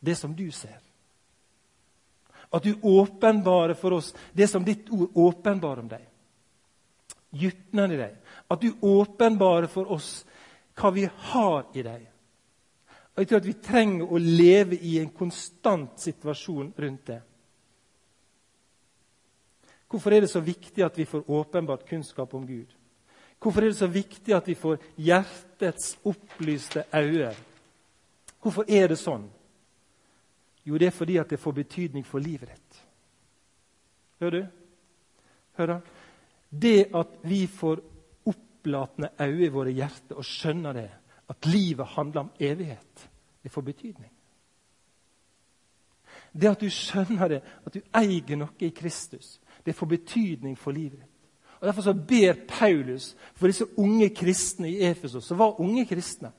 det 0.00 0.14
som 0.16 0.34
du 0.36 0.46
ser. 0.54 0.78
At 2.50 2.62
du 2.62 2.76
åpenbarer 2.82 3.74
for 3.74 3.96
oss 3.98 4.12
det 4.32 4.48
som 4.50 4.64
ditt 4.64 4.88
ord 4.90 5.10
åpenbarer 5.14 5.82
om 5.82 5.90
deg. 5.90 6.06
Dypnen 7.30 7.94
i 7.94 7.98
deg. 8.00 8.14
At 8.50 8.62
du 8.62 8.72
åpenbarer 8.80 9.70
for 9.70 9.92
oss 9.92 10.24
hva 10.76 10.90
vi 10.94 11.06
har 11.06 11.66
i 11.74 11.84
deg. 11.84 12.06
Og 13.14 13.22
jeg 13.22 13.28
tror 13.28 13.40
at 13.40 13.48
Vi 13.48 13.56
trenger 13.62 14.12
å 14.12 14.18
leve 14.18 14.76
i 14.76 14.98
en 15.00 15.10
konstant 15.10 15.98
situasjon 16.00 16.72
rundt 16.76 17.06
det. 17.06 17.20
Hvorfor 19.90 20.14
er 20.14 20.20
det 20.22 20.30
så 20.30 20.40
viktig 20.40 20.84
at 20.86 20.98
vi 20.98 21.04
får 21.04 21.26
åpenbart 21.26 21.88
kunnskap 21.88 22.34
om 22.34 22.46
Gud? 22.46 22.70
Hvorfor 23.40 23.64
er 23.64 23.72
det 23.72 23.80
så 23.80 23.88
viktig 23.90 24.34
at 24.36 24.48
vi 24.48 24.54
får 24.54 24.78
hjertets 24.96 25.96
opplyste 26.04 26.84
øyne? 26.94 27.34
Hvorfor 28.40 28.64
er 28.68 28.88
det 28.88 28.98
sånn? 29.00 29.26
Jo, 30.64 30.78
det 30.78 30.90
er 30.90 30.94
fordi 30.94 31.16
at 31.18 31.30
det 31.30 31.40
får 31.40 31.56
betydning 31.56 32.04
for 32.06 32.22
livet 32.22 32.52
ditt. 32.52 32.82
Hører 34.20 34.36
du? 34.36 34.46
Hør 35.58 35.66
da. 35.66 35.78
Det 36.50 36.90
at 36.94 37.16
vi 37.22 37.46
får 37.46 37.80
opplatende 38.60 39.10
øyne 39.20 39.44
i 39.44 39.52
våre 39.52 39.72
hjerter 39.72 40.16
og 40.16 40.24
skjønner 40.24 40.72
det, 40.72 40.90
at 41.28 41.46
livet 41.46 41.86
handler 41.86 42.20
om 42.20 42.32
evighet, 42.40 43.10
det 43.42 43.50
får 43.50 43.62
betydning. 43.62 44.12
Det 46.32 46.48
at 46.48 46.60
du 46.60 46.70
skjønner 46.70 47.28
det, 47.28 47.40
at 47.66 47.74
du 47.74 47.80
eier 47.96 48.36
noe 48.36 48.54
i 48.60 48.70
Kristus, 48.70 49.40
det 49.66 49.74
får 49.74 49.86
betydning 49.86 50.58
for 50.58 50.72
livet 50.72 51.00
ditt. 51.00 51.06
Og 51.60 51.66
Derfor 51.66 51.82
så 51.82 51.94
ber 51.94 52.38
Paulus 52.48 53.16
for 53.34 53.46
disse 53.46 53.66
unge 53.78 54.08
kristne 54.16 54.70
i 54.70 54.84
Efesos, 54.84 55.24
som 55.24 55.38
var 55.38 55.60
unge 55.60 55.84
kristne, 55.86 56.32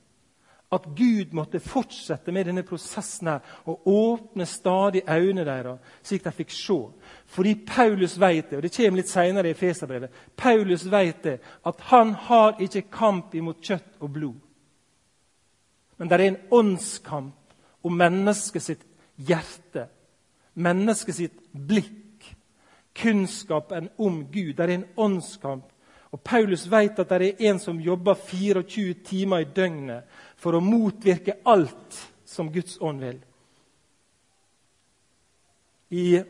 at 0.71 0.85
Gud 0.95 1.33
måtte 1.35 1.59
fortsette 1.59 2.31
med 2.31 2.47
denne 2.47 2.63
prosessen 2.63 3.27
her 3.27 3.39
og 3.67 3.87
åpne 3.87 4.45
stadig 4.47 5.01
øynene 5.09 5.43
deres, 5.45 5.79
slik 6.03 6.23
de 6.23 6.31
fikk 6.31 6.53
se. 6.55 6.77
Fordi 7.25 7.55
Paulus 7.67 8.15
vet 8.19 8.49
det, 8.49 8.57
og 8.57 8.63
det 8.63 8.71
kommer 8.75 9.01
litt 9.01 9.11
senere 9.11 9.51
i 9.51 9.57
Feserbrevet, 9.57 10.13
Paulus 10.37 10.85
vet 10.91 11.23
det, 11.23 11.39
at 11.65 11.83
han 11.91 12.13
har 12.27 12.61
ikke 12.63 12.87
kamp 12.91 13.35
imot 13.35 13.59
kjøtt 13.63 13.99
og 13.99 14.13
blod. 14.13 14.39
Men 15.97 16.09
det 16.09 16.17
er 16.17 16.27
en 16.27 16.39
åndskamp 16.51 17.57
om 17.83 17.97
mennesket 17.97 18.63
sitt 18.63 18.87
hjerte, 19.17 19.89
mennesket 20.53 21.15
sitt 21.15 21.43
blikk 21.51 21.99
kunnskapen 22.97 23.89
om 23.97 24.23
Gud. 24.31 24.53
Det 24.53 24.63
er 24.63 24.73
en 24.73 24.87
åndskamp. 24.97 25.67
Og 26.11 26.19
Paulus 26.23 26.65
vet 26.71 26.99
at 26.99 27.09
det 27.09 27.27
er 27.27 27.51
en 27.51 27.59
som 27.59 27.79
jobber 27.79 28.13
24 28.13 28.93
timer 28.93 29.45
i 29.45 29.47
døgnet 29.55 30.03
for 30.41 30.57
å 30.57 30.63
motvirke 30.63 31.37
alt 31.45 31.99
som 32.25 32.49
Guds 32.51 32.79
ånd 32.81 33.03
vil. 33.03 33.19
I 35.93 36.23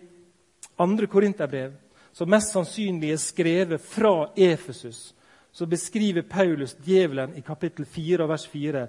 2. 0.76 1.08
Korinterbrev, 1.08 1.78
som 2.12 2.30
mest 2.30 2.52
sannsynlig 2.52 3.14
er 3.14 3.22
skrevet 3.22 3.84
fra 3.86 4.32
Efesus, 4.36 5.14
så 5.52 5.66
beskriver 5.66 6.22
Paulus 6.28 6.76
djevelen 6.84 7.36
i 7.40 7.44
kapittel 7.46 7.86
4 7.86 8.28
vers 8.28 8.48
4 8.52 8.88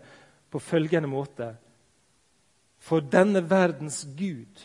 på 0.50 0.60
følgende 0.60 1.10
måte.: 1.10 1.54
For 2.78 3.00
denne 3.00 3.42
verdens 3.50 4.04
Gud 4.16 4.62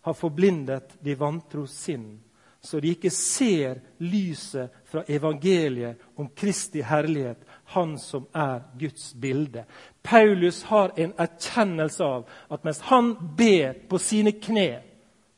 har 0.00 0.14
forblindet 0.14 0.96
de 1.00 1.14
vantro 1.14 1.66
sinn, 1.66 2.20
så 2.60 2.80
de 2.80 2.92
ikke 2.92 3.10
ser 3.10 3.80
lyset 3.98 4.72
fra 4.84 5.04
evangeliet 5.08 5.96
om 6.16 6.28
Kristi 6.28 6.82
herlighet, 6.84 7.38
Han 7.74 7.96
som 7.98 8.26
er 8.34 8.62
Guds 8.78 9.14
bilde. 9.14 9.64
Paulus 10.02 10.62
har 10.62 10.92
en 10.96 11.12
erkjennelse 11.18 12.04
av 12.04 12.24
at 12.50 12.64
mens 12.64 12.80
han 12.90 13.12
ber 13.36 13.76
på 13.88 13.98
sine 13.98 14.32
kne 14.32 14.82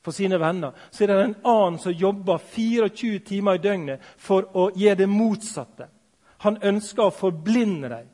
for 0.03 0.16
sine 0.16 0.38
venner, 0.40 0.73
så 0.90 1.05
er 1.05 1.12
det 1.12 1.18
en 1.25 1.35
annen 1.47 1.77
som 1.79 1.92
jobber 1.92 2.40
24 2.55 3.18
timer 3.18 3.55
i 3.59 3.62
døgnet 3.62 4.09
for 4.18 4.49
å 4.59 4.71
gjøre 4.75 5.05
det 5.05 5.11
motsatte. 5.11 5.87
Han 6.42 6.59
ønsker 6.59 7.07
å 7.07 7.14
forblinde 7.14 7.92
deg. 7.92 8.09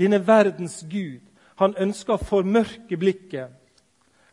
Denne 0.00 0.18
verdens 0.26 0.80
Gud. 0.90 1.22
Han 1.62 1.76
ønsker 1.78 2.16
å 2.16 2.26
formørke 2.26 2.98
blikket 2.98 3.54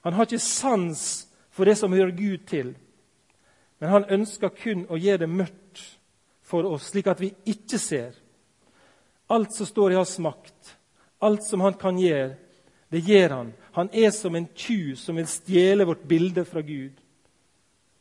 han 0.04 0.14
har 0.14 0.28
ikke 0.28 0.40
sans 0.40 1.28
for 1.52 1.66
det 1.66 1.78
som 1.80 1.94
hører 1.94 2.12
Gud 2.12 2.38
til. 2.48 2.74
Men 3.80 3.90
han 3.90 4.06
ønsker 4.12 4.52
kun 4.52 4.86
å 4.92 5.00
gjøre 5.00 5.24
det 5.24 5.30
mørkt 5.32 5.84
for 6.44 6.68
oss, 6.68 6.90
slik 6.92 7.08
at 7.08 7.22
vi 7.24 7.32
ikke 7.48 7.80
ser. 7.80 8.12
Alt 9.34 9.54
som 9.56 9.66
står 9.66 9.92
i 9.92 9.98
hans 9.98 10.14
makt, 10.22 10.76
alt 11.20 11.44
som 11.44 11.64
han 11.66 11.74
kan 11.80 11.98
gjøre, 11.98 12.36
det 12.94 13.02
gjør 13.08 13.34
han. 13.34 13.54
Han 13.74 13.90
er 13.90 14.12
som 14.14 14.36
en 14.38 14.46
tjuv 14.54 14.94
som 15.02 15.18
vil 15.18 15.30
stjele 15.30 15.88
vårt 15.90 16.04
bilde 16.06 16.44
fra 16.46 16.62
Gud, 16.62 16.94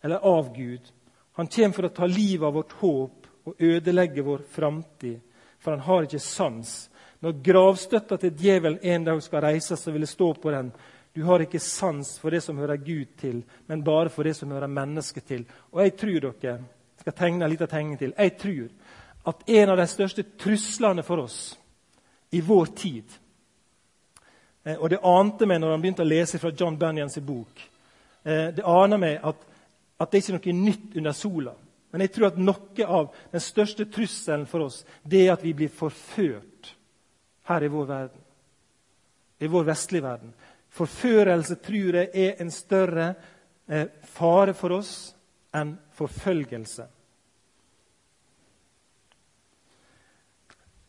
eller 0.04 0.26
av 0.28 0.50
Gud. 0.56 0.90
Han 1.38 1.48
kommer 1.48 1.78
for 1.78 1.88
å 1.88 1.94
ta 1.96 2.08
livet 2.10 2.44
av 2.44 2.58
vårt 2.58 2.74
håp 2.82 3.30
og 3.48 3.62
ødelegge 3.64 4.24
vår 4.26 4.44
framtid, 4.52 5.22
for 5.62 5.72
han 5.72 5.86
har 5.86 6.08
ikke 6.08 6.20
sans. 6.20 6.74
Når 7.24 7.40
gravstøtta 7.46 8.18
til 8.20 8.36
djevelen 8.36 8.82
en 8.82 9.08
dag 9.08 9.22
skal 9.24 9.46
reises, 9.46 9.80
så 9.80 9.94
vil 9.94 10.04
det 10.04 10.12
stå 10.12 10.34
på 10.36 10.52
den 10.52 10.72
du 11.12 11.22
har 11.28 11.42
ikke 11.44 11.60
sans 11.60 12.14
for 12.18 12.32
det 12.32 12.40
som 12.40 12.56
hører 12.56 12.80
Gud 12.80 13.16
til, 13.20 13.42
men 13.68 13.84
bare 13.84 14.08
for 14.08 14.24
det 14.24 14.32
som 14.36 14.50
hører 14.50 14.70
mennesket 14.70 15.26
til. 15.28 15.42
Og 15.72 15.82
jeg 15.84 15.96
tror 16.00 16.30
dere 16.40 16.54
skal 17.00 17.16
tegne 17.18 17.44
en 17.44 17.52
liten 17.52 17.68
tegning 17.68 17.98
til. 18.00 18.14
Jeg 18.16 18.36
tror 18.40 18.68
at 19.24 19.48
en 19.48 19.70
av 19.70 19.76
de 19.76 19.86
største 19.86 20.24
truslene 20.38 21.02
for 21.06 21.22
oss 21.22 21.58
i 22.32 22.40
vår 22.40 22.66
tid 22.76 23.18
eh, 24.64 24.76
Og 24.78 24.88
det 24.90 25.02
ante 25.04 25.46
meg 25.46 25.60
når 25.60 25.74
han 25.74 25.82
begynte 25.84 26.04
å 26.04 26.08
lese 26.08 26.40
fra 26.42 26.52
John 26.56 26.78
Bunyans 26.78 27.18
bok. 27.22 27.62
Eh, 28.24 28.48
det 28.56 28.64
aner 28.66 28.98
meg 28.98 29.20
at, 29.22 29.44
at 30.00 30.10
det 30.10 30.22
ikke 30.22 30.32
er 30.32 30.38
noe 30.38 30.64
nytt 30.64 30.96
under 30.98 31.16
sola. 31.16 31.54
Men 31.92 32.06
jeg 32.06 32.14
tror 32.14 32.30
at 32.30 32.40
noe 32.40 32.86
av 32.88 33.10
den 33.34 33.44
største 33.44 33.86
trusselen 33.92 34.46
for 34.48 34.66
oss 34.66 34.80
det 35.04 35.26
er 35.26 35.34
at 35.34 35.44
vi 35.44 35.52
blir 35.56 35.72
forført 35.72 36.72
her 37.50 37.66
i 37.66 37.70
vår 37.72 37.86
verden. 37.90 38.22
I 39.42 39.50
vår 39.50 39.66
vestlige 39.68 40.06
verden. 40.06 40.32
Forførelse 40.72 41.58
tror 41.60 41.98
jeg 42.00 42.10
er 42.14 42.40
en 42.40 42.50
større 42.50 43.10
eh, 43.68 43.90
fare 44.14 44.54
for 44.56 44.78
oss 44.78 44.94
enn 45.52 45.74
forfølgelse. 45.98 46.86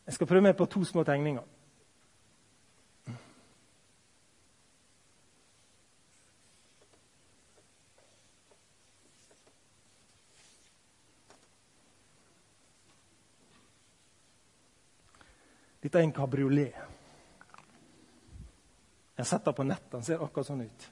Jeg 0.06 0.18
skal 0.18 0.28
prøve 0.28 0.44
meg 0.44 0.58
på 0.58 0.68
to 0.68 0.84
små 0.86 1.04
tegninger. 1.08 1.44
Dette 15.84 16.00
er 16.00 16.08
en 16.08 16.16
kabriolet. 16.16 16.74
Jeg 19.16 19.26
setter 19.28 19.52
den 19.52 19.58
på 19.58 19.63
nett. 19.68 19.89
Den 19.92 20.06
ser 20.08 20.22
akkurat 20.24 20.48
sånn 20.48 20.63
ut. 20.63 20.86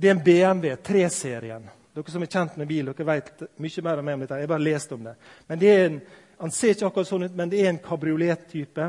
Det 0.00 0.08
er 0.08 0.14
en 0.16 0.22
BMW 0.24 0.72
3-serien. 0.80 1.68
Dere 1.92 2.12
som 2.14 2.24
er 2.24 2.30
kjent 2.32 2.56
med 2.56 2.70
bil, 2.70 2.88
dere 2.88 3.04
vet 3.04 3.42
mye 3.60 3.84
mer 3.84 4.00
om 4.00 4.08
meg 4.08 4.16
om 4.16 4.24
dette. 4.24 4.38
Jeg 4.40 4.48
har 4.48 4.52
bare 4.54 4.64
lest 4.64 4.94
om 4.96 5.04
det. 5.04 5.14
Men 5.46 5.60
det 5.60 5.70
er 5.74 5.84
en, 5.84 5.98
Han 6.40 6.50
ser 6.50 6.72
ikke 6.72 6.88
akkurat 6.88 7.08
sånn 7.08 7.26
ut, 7.28 7.34
men 7.36 7.50
det 7.52 7.60
er 7.60 7.68
en 7.68 7.82
kabriolet-type. 7.84 8.86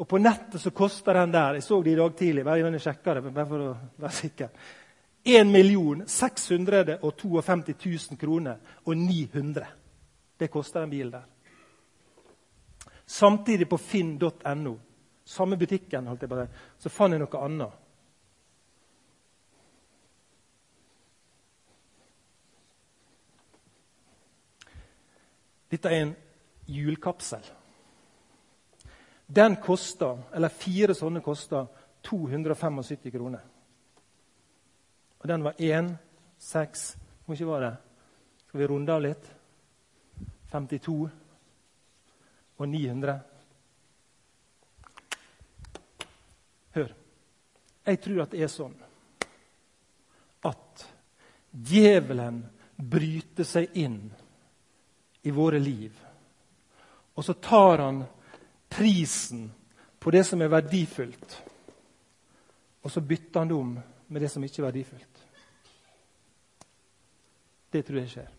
Og 0.00 0.08
på 0.08 0.18
nettet 0.18 0.62
så 0.62 0.72
koster 0.74 1.14
den 1.18 1.34
der 1.34 1.58
Jeg 1.58 1.66
så 1.66 1.82
det 1.82 1.92
i 1.92 1.98
dag 1.98 2.16
tidlig. 2.16 2.44
bare 2.44 2.58
jeg 2.58 2.80
sjekka 2.80 3.14
det, 3.14 3.22
bare 3.28 3.46
for 3.46 3.60
å 3.60 3.76
være 4.00 4.12
sikker. 4.12 4.48
1 5.24 5.52
652 6.06 7.28
000 8.10 8.18
kroner 8.20 8.56
og 8.84 8.96
900. 8.96 9.66
Det 10.36 10.48
koster 10.48 10.80
den 10.80 10.90
bilen 10.90 11.12
der. 11.12 11.24
Samtidig 13.06 13.68
på 13.68 13.78
finn.no 13.78 14.78
samme 15.24 15.56
butikken, 15.56 16.06
holdt 16.06 16.22
jeg 16.22 16.30
på 16.30 16.36
så 16.78 16.90
fant 16.92 17.12
jeg 17.12 17.20
noe 17.22 17.40
annet. 17.40 17.80
Dette 25.72 25.90
er 25.90 26.02
en 26.04 26.12
hjulkapsel. 26.66 27.44
Den 29.26 29.56
koster, 29.56 30.18
eller 30.32 30.52
Fire 30.52 30.94
sånne 30.94 31.22
koster 31.24 31.66
275 32.04 33.10
kroner. 33.10 33.40
Og 35.18 35.28
den 35.28 35.44
var 35.44 35.54
1, 35.58 35.94
6 36.38 36.96
Hvor 37.24 37.32
mye 37.32 37.46
var 37.48 37.60
det? 37.60 37.76
Skal 38.46 38.60
vi 38.60 38.66
runde 38.68 38.92
av 38.92 39.00
litt? 39.00 39.30
52 40.52 41.08
og 42.58 42.68
900. 42.68 43.14
Hør. 46.74 46.92
Jeg 47.86 48.00
tror 48.04 48.22
at 48.22 48.36
det 48.36 48.44
er 48.44 48.52
sånn 48.52 48.76
at 50.44 50.84
djevelen 51.50 52.42
bryter 52.76 53.48
seg 53.48 53.72
inn 53.80 53.98
i 55.24 55.32
våre 55.32 55.58
liv. 55.58 56.03
Og 57.14 57.24
så 57.24 57.32
tar 57.32 57.78
han 57.78 58.04
prisen 58.68 59.52
på 59.98 60.10
det 60.10 60.24
som 60.26 60.42
er 60.42 60.52
verdifullt, 60.52 61.42
og 62.82 62.90
så 62.90 63.00
bytter 63.00 63.40
han 63.40 63.48
det 63.48 63.56
om 63.56 63.78
med 64.08 64.20
det 64.20 64.30
som 64.30 64.44
ikke 64.44 64.62
er 64.62 64.66
verdifullt. 64.66 65.20
Det 67.72 67.84
tror 67.86 67.98
jeg 67.98 68.10
skjer. 68.12 68.30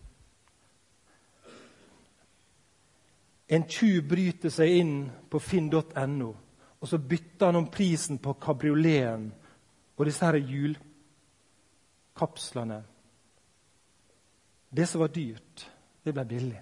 En 3.48 3.66
tjuv 3.70 4.02
bryter 4.08 4.50
seg 4.50 4.78
inn 4.80 4.94
på 5.30 5.38
finn.no 5.42 6.32
og 6.78 6.88
så 6.88 6.98
bytter 6.98 7.46
han 7.46 7.56
om 7.56 7.70
prisen 7.70 8.18
på 8.18 8.32
kabrioleten 8.40 9.32
og 9.96 10.06
disse 10.06 10.26
her 10.26 10.36
hjulkapslene. 10.36 12.84
Det 14.70 14.88
som 14.88 15.00
var 15.00 15.08
dyrt, 15.08 15.72
det 16.04 16.14
ble 16.14 16.24
billig. 16.28 16.60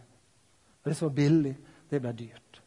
Og 0.82 0.88
det 0.88 0.96
som 0.96 1.08
var 1.08 1.14
billig, 1.18 1.56
det 1.94 2.02
ble 2.02 2.12
dyrt. 2.18 2.60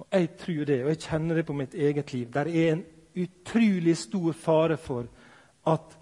Og 0.00 0.06
Jeg 0.12 0.28
tror 0.40 0.64
det, 0.64 0.82
og 0.84 0.88
jeg 0.94 1.02
kjenner 1.04 1.40
det 1.40 1.46
på 1.46 1.56
mitt 1.56 1.74
eget 1.74 2.12
liv. 2.12 2.28
Der 2.32 2.48
er 2.48 2.72
en 2.72 2.84
utrolig 3.16 3.96
stor 3.96 4.32
fare 4.32 4.76
for 4.76 5.08
at 5.66 5.96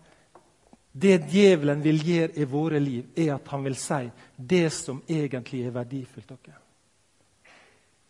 det 0.93 1.29
djevelen 1.31 1.83
vil 1.85 2.01
gjøre 2.03 2.39
i 2.39 2.45
våre 2.49 2.79
liv, 2.81 3.11
er 3.17 3.35
at 3.35 3.49
han 3.53 3.65
vil 3.65 3.77
si 3.79 4.09
det 4.37 4.71
som 4.73 5.03
egentlig 5.09 5.67
er 5.67 5.75
verdifullt. 5.75 6.29
dere. 6.29 6.59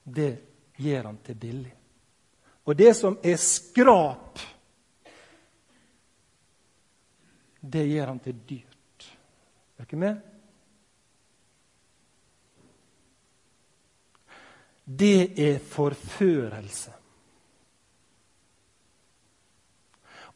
Det 0.05 0.39
gjør 0.77 1.05
han 1.05 1.19
til 1.25 1.35
billig. 1.35 1.75
Og 2.65 2.79
det 2.79 2.97
som 2.97 3.19
er 3.25 3.37
skrap, 3.37 4.39
det 7.61 7.85
gjør 7.89 8.07
han 8.07 8.19
til 8.19 8.41
dyrt. 8.49 9.17
Er 9.79 9.85
dere 9.85 10.01
med? 10.01 10.38
Det 14.89 15.39
er 15.39 15.59
forførelse. 15.59 16.93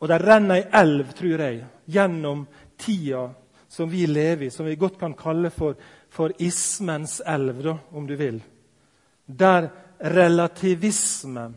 Og 0.03 0.09
det 0.11 0.19
renner 0.21 0.59
ei 0.59 0.65
elv, 0.83 1.13
tror 1.15 1.45
jeg, 1.47 1.63
gjennom 1.87 2.43
tida 2.77 3.29
som 3.73 3.89
vi 3.89 4.05
lever 4.07 4.49
i, 4.49 4.51
som 4.51 4.67
vi 4.67 4.77
godt 4.77 4.99
kan 5.01 5.15
kalle 5.17 5.49
for, 5.55 5.79
for 6.11 6.35
ismens 6.43 7.21
elv, 7.25 7.63
da, 7.65 7.77
om 7.97 8.07
du 8.07 8.17
vil. 8.19 8.43
Der 9.27 9.71
relativisme, 10.03 11.53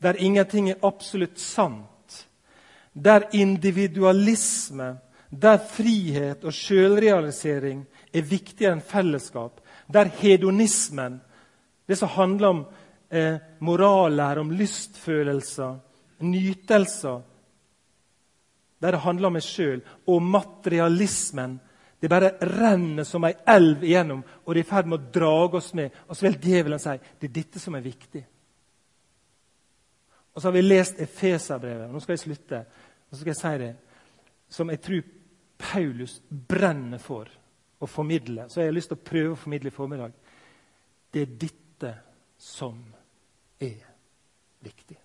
der 0.00 0.16
ingenting 0.22 0.70
er 0.70 0.86
absolutt 0.86 1.40
sant, 1.42 2.28
der 2.94 3.28
individualisme, 3.32 4.94
der 5.28 5.58
frihet 5.58 6.44
og 6.46 6.54
sjølrealisering 6.54 7.82
er 8.14 8.22
viktigere 8.22 8.78
enn 8.78 8.84
fellesskap, 8.86 9.58
der 9.92 10.08
hedonismen, 10.22 11.18
det 11.86 11.96
som 11.96 12.08
handler 12.08 12.48
om 12.48 12.64
eh, 13.10 13.36
morallære, 13.60 14.40
om 14.40 14.50
lystfølelser, 14.50 15.78
nytelser 16.24 17.22
Der 18.82 18.90
det 18.90 19.00
handler 19.00 19.26
om 19.26 19.32
meg 19.32 19.42
sjøl, 19.42 19.80
og 20.06 20.22
materialismen. 20.22 21.54
Det 22.00 22.10
bare 22.10 22.34
renner 22.44 23.06
som 23.08 23.24
ei 23.24 23.32
elv 23.48 23.84
igjennom, 23.84 24.18
og 24.44 24.54
det 24.54 24.60
er 24.60 24.66
i 24.66 24.68
ferd 24.68 24.90
med 24.90 24.98
å 24.98 25.12
drage 25.14 25.56
oss 25.56 25.70
med. 25.74 25.94
Og 26.08 26.16
så 26.16 26.26
vil 26.26 26.36
djevelen 26.42 26.82
si 26.82 26.92
det 27.20 27.30
er 27.30 27.32
dette 27.38 27.62
som 27.62 27.78
er 27.78 27.86
viktig. 27.86 28.20
Og 30.34 30.42
så 30.42 30.48
har 30.50 30.52
vi 30.52 30.64
lest 30.66 31.00
Efeserbrevet. 31.00 31.88
Nå 31.92 32.02
skal 32.02 32.12
jeg 32.12 32.24
slutte. 32.26 32.60
Og 33.08 33.16
så 33.16 33.22
skal 33.22 33.32
jeg 33.32 33.40
si 33.40 33.54
det 33.62 33.72
som 34.54 34.70
jeg 34.70 34.80
tror 34.84 35.02
Paulus 35.58 36.18
brenner 36.28 37.00
for 37.02 37.30
å 37.80 37.88
formidle. 37.90 38.48
Så 38.48 38.60
jeg 38.60 38.68
har 38.68 38.76
lyst 38.76 38.92
til 38.92 38.98
å 38.98 39.06
prøve 39.08 39.34
å 39.34 39.40
formidle 39.40 39.70
i 39.70 39.74
formiddag. 39.74 40.12
Det 41.14 41.22
er 41.22 41.36
dette 41.84 41.94
som 42.40 42.80
er 43.60 43.80
viktig. 44.64 44.96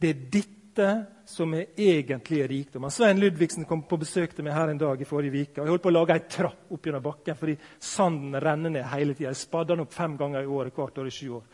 Det 0.00 0.08
er 0.08 0.20
dette 0.32 0.86
som 1.28 1.52
er 1.54 1.74
egentlige 1.76 2.46
rikdom. 2.48 2.86
Svein 2.90 3.20
Ludvigsen 3.20 3.66
kom 3.68 3.82
på 3.84 3.98
besøk 4.00 4.32
til 4.34 4.46
meg 4.46 4.56
her 4.56 4.70
en 4.72 4.80
dag 4.80 5.00
i 5.00 5.08
forrige 5.08 5.42
uke. 5.42 5.60
og 5.60 5.66
Jeg 5.66 5.74
holdt 5.74 5.84
på 5.84 5.90
å 5.90 5.96
lage 5.98 6.16
ei 6.16 6.24
trapp 6.30 6.72
opp 6.72 6.86
gjennom 6.86 7.04
bakken 7.04 7.36
fordi 7.36 7.58
sanden 7.78 8.38
renner 8.40 8.72
ned 8.72 8.88
hele 8.94 9.14
tida. 9.14 9.28
Jeg 9.28 9.42
spadde 9.42 9.74
den 9.74 9.84
opp 9.84 9.92
fem 9.92 10.16
ganger 10.16 10.46
i 10.46 10.50
året 10.50 10.74
hvert 10.74 11.02
år 11.02 11.10
i 11.10 11.14
sju 11.14 11.28
år. 11.36 11.44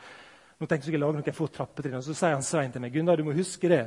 Nå 0.61 0.69
tenkte 0.69 0.93
jeg 0.93 1.01
lage 1.01 1.19
noen 1.19 1.37
få 1.37 1.49
trappetrinn. 1.53 2.05
Så 2.05 2.15
sier 2.15 2.37
han 2.37 2.47
Svein 2.47 2.73
til 2.73 2.85
meg 2.85 2.95
Gunnar, 2.95 3.19
du 3.19 3.27
må 3.27 3.35
huske 3.37 3.73
det. 3.73 3.83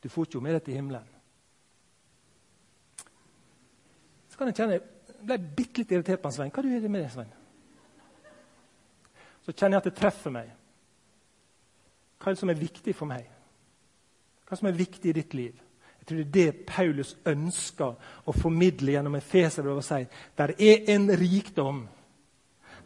Du 0.00 0.08
får 0.08 0.30
ikke 0.30 0.42
med 0.46 0.56
deg 0.56 0.64
til 0.64 0.78
himmelen. 0.78 1.12
Så 4.30 4.40
kan 4.40 4.50
jeg 4.50 4.56
kjenne, 4.58 4.80
ble 5.26 5.38
bitte 5.38 5.82
litt 5.82 5.92
irritert 5.92 6.22
på 6.22 6.30
han 6.30 6.36
Svein. 6.36 6.52
Hva 6.54 6.62
er 6.62 6.80
det 6.80 6.90
med 6.90 7.04
det, 7.04 7.12
Svein? 7.14 7.34
Så 9.46 9.54
kjenner 9.54 9.76
jeg 9.76 9.84
at 9.84 9.90
det 9.90 9.98
treffer 10.00 10.34
meg. 10.34 10.50
Hva 12.18 12.30
er 12.30 12.36
det 12.36 12.42
som 12.42 12.50
er 12.50 12.58
viktig 12.58 12.94
for 12.96 13.10
meg? 13.10 13.28
Hva 14.46 14.58
som 14.58 14.68
er 14.70 14.78
viktig 14.78 15.10
i 15.10 15.16
ditt 15.16 15.34
liv? 15.38 15.54
Jeg 16.00 16.08
tror 16.08 16.18
det 16.18 16.26
er 16.26 16.34
det 16.34 16.66
Paulus 16.66 17.16
ønsker 17.26 18.12
å 18.26 18.34
formidle 18.34 18.94
gjennom 18.94 19.14
Efeserbrevet. 19.18 19.78
og 19.78 19.84
si. 19.84 20.06
Der 20.38 20.54
er 20.58 20.90
en 20.94 21.10
rikdom. 21.10 21.88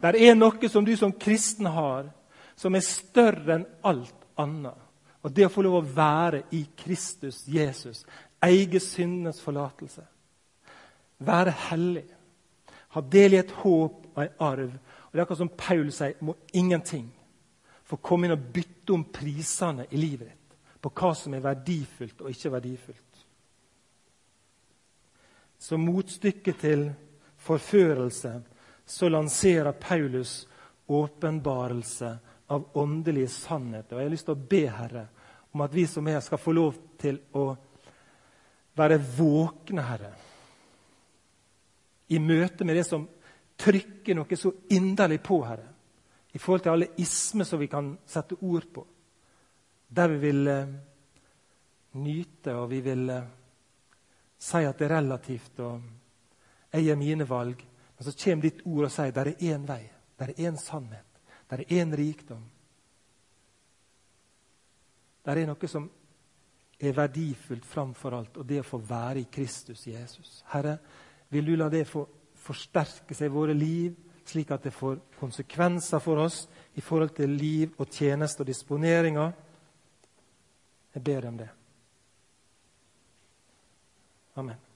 Der 0.01 0.16
er 0.16 0.34
noe 0.34 0.68
som 0.68 0.84
du 0.84 0.97
som 0.97 1.12
kristen 1.12 1.66
har, 1.66 2.09
som 2.57 2.74
er 2.74 2.80
større 2.80 3.55
enn 3.55 3.66
alt 3.84 4.24
annet. 4.36 4.76
Og 5.22 5.32
det 5.36 5.47
å 5.47 5.53
få 5.53 5.62
lov 5.62 5.74
å 5.80 5.88
være 5.97 6.43
i 6.57 6.62
Kristus 6.76 7.43
Jesus, 7.49 8.07
eie 8.43 8.80
syndenes 8.80 9.41
forlatelse, 9.41 10.05
være 11.18 11.53
hellig, 11.68 12.07
ha 12.95 13.01
del 13.01 13.36
i 13.36 13.41
et 13.41 13.55
håp 13.62 14.07
og 14.14 14.22
en 14.22 14.43
arv. 14.47 14.70
Og 14.74 15.12
Det 15.12 15.18
er 15.18 15.22
akkurat 15.24 15.43
som 15.43 15.57
Paul 15.57 15.91
sier, 15.95 16.16
må 16.20 16.36
ingenting 16.53 17.09
få 17.84 17.99
komme 18.03 18.26
inn 18.26 18.36
og 18.36 18.51
bytte 18.55 18.95
om 18.95 19.05
prisene 19.11 19.86
i 19.91 19.99
livet 19.99 20.28
ditt 20.28 20.57
på 20.80 20.93
hva 20.97 21.11
som 21.14 21.34
er 21.34 21.45
verdifullt 21.45 22.22
og 22.22 22.30
ikke 22.30 22.53
verdifullt. 22.55 23.24
Som 25.61 25.84
motstykke 25.84 26.55
til 26.57 26.86
forførelse 27.41 28.32
så 28.86 29.11
lanserer 29.12 29.76
Paulus 29.76 30.47
åpenbarelse 30.91 32.14
av 32.51 32.64
åndelige 32.80 33.28
sannheter. 33.28 33.97
Og 33.97 34.01
Jeg 34.01 34.09
har 34.09 34.14
lyst 34.14 34.26
til 34.30 34.38
å 34.38 34.49
be 34.55 34.62
Herre 34.66 35.05
om 35.53 35.61
at 35.66 35.74
vi 35.74 35.84
som 35.86 36.09
er 36.09 36.22
skal 36.24 36.41
få 36.41 36.55
lov 36.55 36.78
til 36.99 37.20
å 37.34 37.53
være 38.78 38.99
våkne, 39.18 39.84
Herre, 39.84 40.11
i 42.11 42.19
møte 42.19 42.67
med 42.67 42.77
det 42.77 42.87
som 42.87 43.09
trykker 43.61 44.17
noe 44.17 44.37
så 44.39 44.53
inderlig 44.75 45.21
på, 45.23 45.43
Herre, 45.47 45.69
i 46.33 46.39
forhold 46.39 46.65
til 46.65 46.73
alle 46.73 46.93
ismer 47.03 47.47
som 47.47 47.61
vi 47.61 47.69
kan 47.71 47.93
sette 48.09 48.39
ord 48.41 48.67
på 48.73 48.87
der 49.91 50.09
vi 50.09 50.19
vil 50.19 50.49
eh, 50.49 50.67
nyte, 51.93 52.55
og 52.55 52.71
vi 52.71 52.81
vil 52.81 53.11
eh, 53.11 53.25
si 54.39 54.63
at 54.65 54.79
det 54.79 54.87
er 54.87 54.97
relativt, 54.97 55.61
og 55.61 55.83
jeg 56.73 56.85
gjør 56.85 56.97
mine 56.97 57.29
valg. 57.29 57.65
Men 57.97 58.07
så 58.07 58.15
kommer 58.25 58.47
ditt 58.47 58.63
ord 58.65 58.87
og 58.87 58.95
sier 58.95 59.13
det 59.13 59.27
er 59.27 59.55
én 59.55 59.67
vei, 59.69 59.83
det 60.19 60.29
er 60.29 60.49
én 60.49 60.57
sannhet, 60.57 61.23
det 61.51 61.59
er 61.59 61.83
én 61.83 61.97
rikdom. 61.97 62.45
Det 65.21 65.37
er 65.37 65.47
noe 65.47 65.69
som 65.69 65.91
er 66.81 66.97
verdifullt 66.97 67.67
framfor 67.67 68.15
alt, 68.17 68.39
og 68.39 68.47
det 68.47 68.63
å 68.63 68.69
få 68.71 68.79
være 68.79 69.21
i 69.21 69.29
Kristus 69.33 69.87
Jesus. 69.87 70.45
Herre, 70.55 70.79
vil 71.31 71.47
du 71.47 71.57
la 71.57 71.68
det 71.70 71.87
få 71.89 72.05
forsterke 72.41 73.14
seg 73.14 73.31
i 73.31 73.35
våre 73.35 73.55
liv, 73.55 73.95
slik 74.26 74.51
at 74.55 74.64
det 74.66 74.74
får 74.74 74.99
konsekvenser 75.18 76.03
for 76.03 76.22
oss 76.22 76.45
i 76.78 76.83
forhold 76.85 77.14
til 77.16 77.35
liv 77.35 77.74
og 77.78 77.91
tjeneste 77.91 78.45
og 78.45 78.51
disponeringer? 78.51 79.33
Jeg 80.95 81.05
ber 81.07 81.28
om 81.28 81.39
det. 81.39 81.49
Amen. 84.37 84.70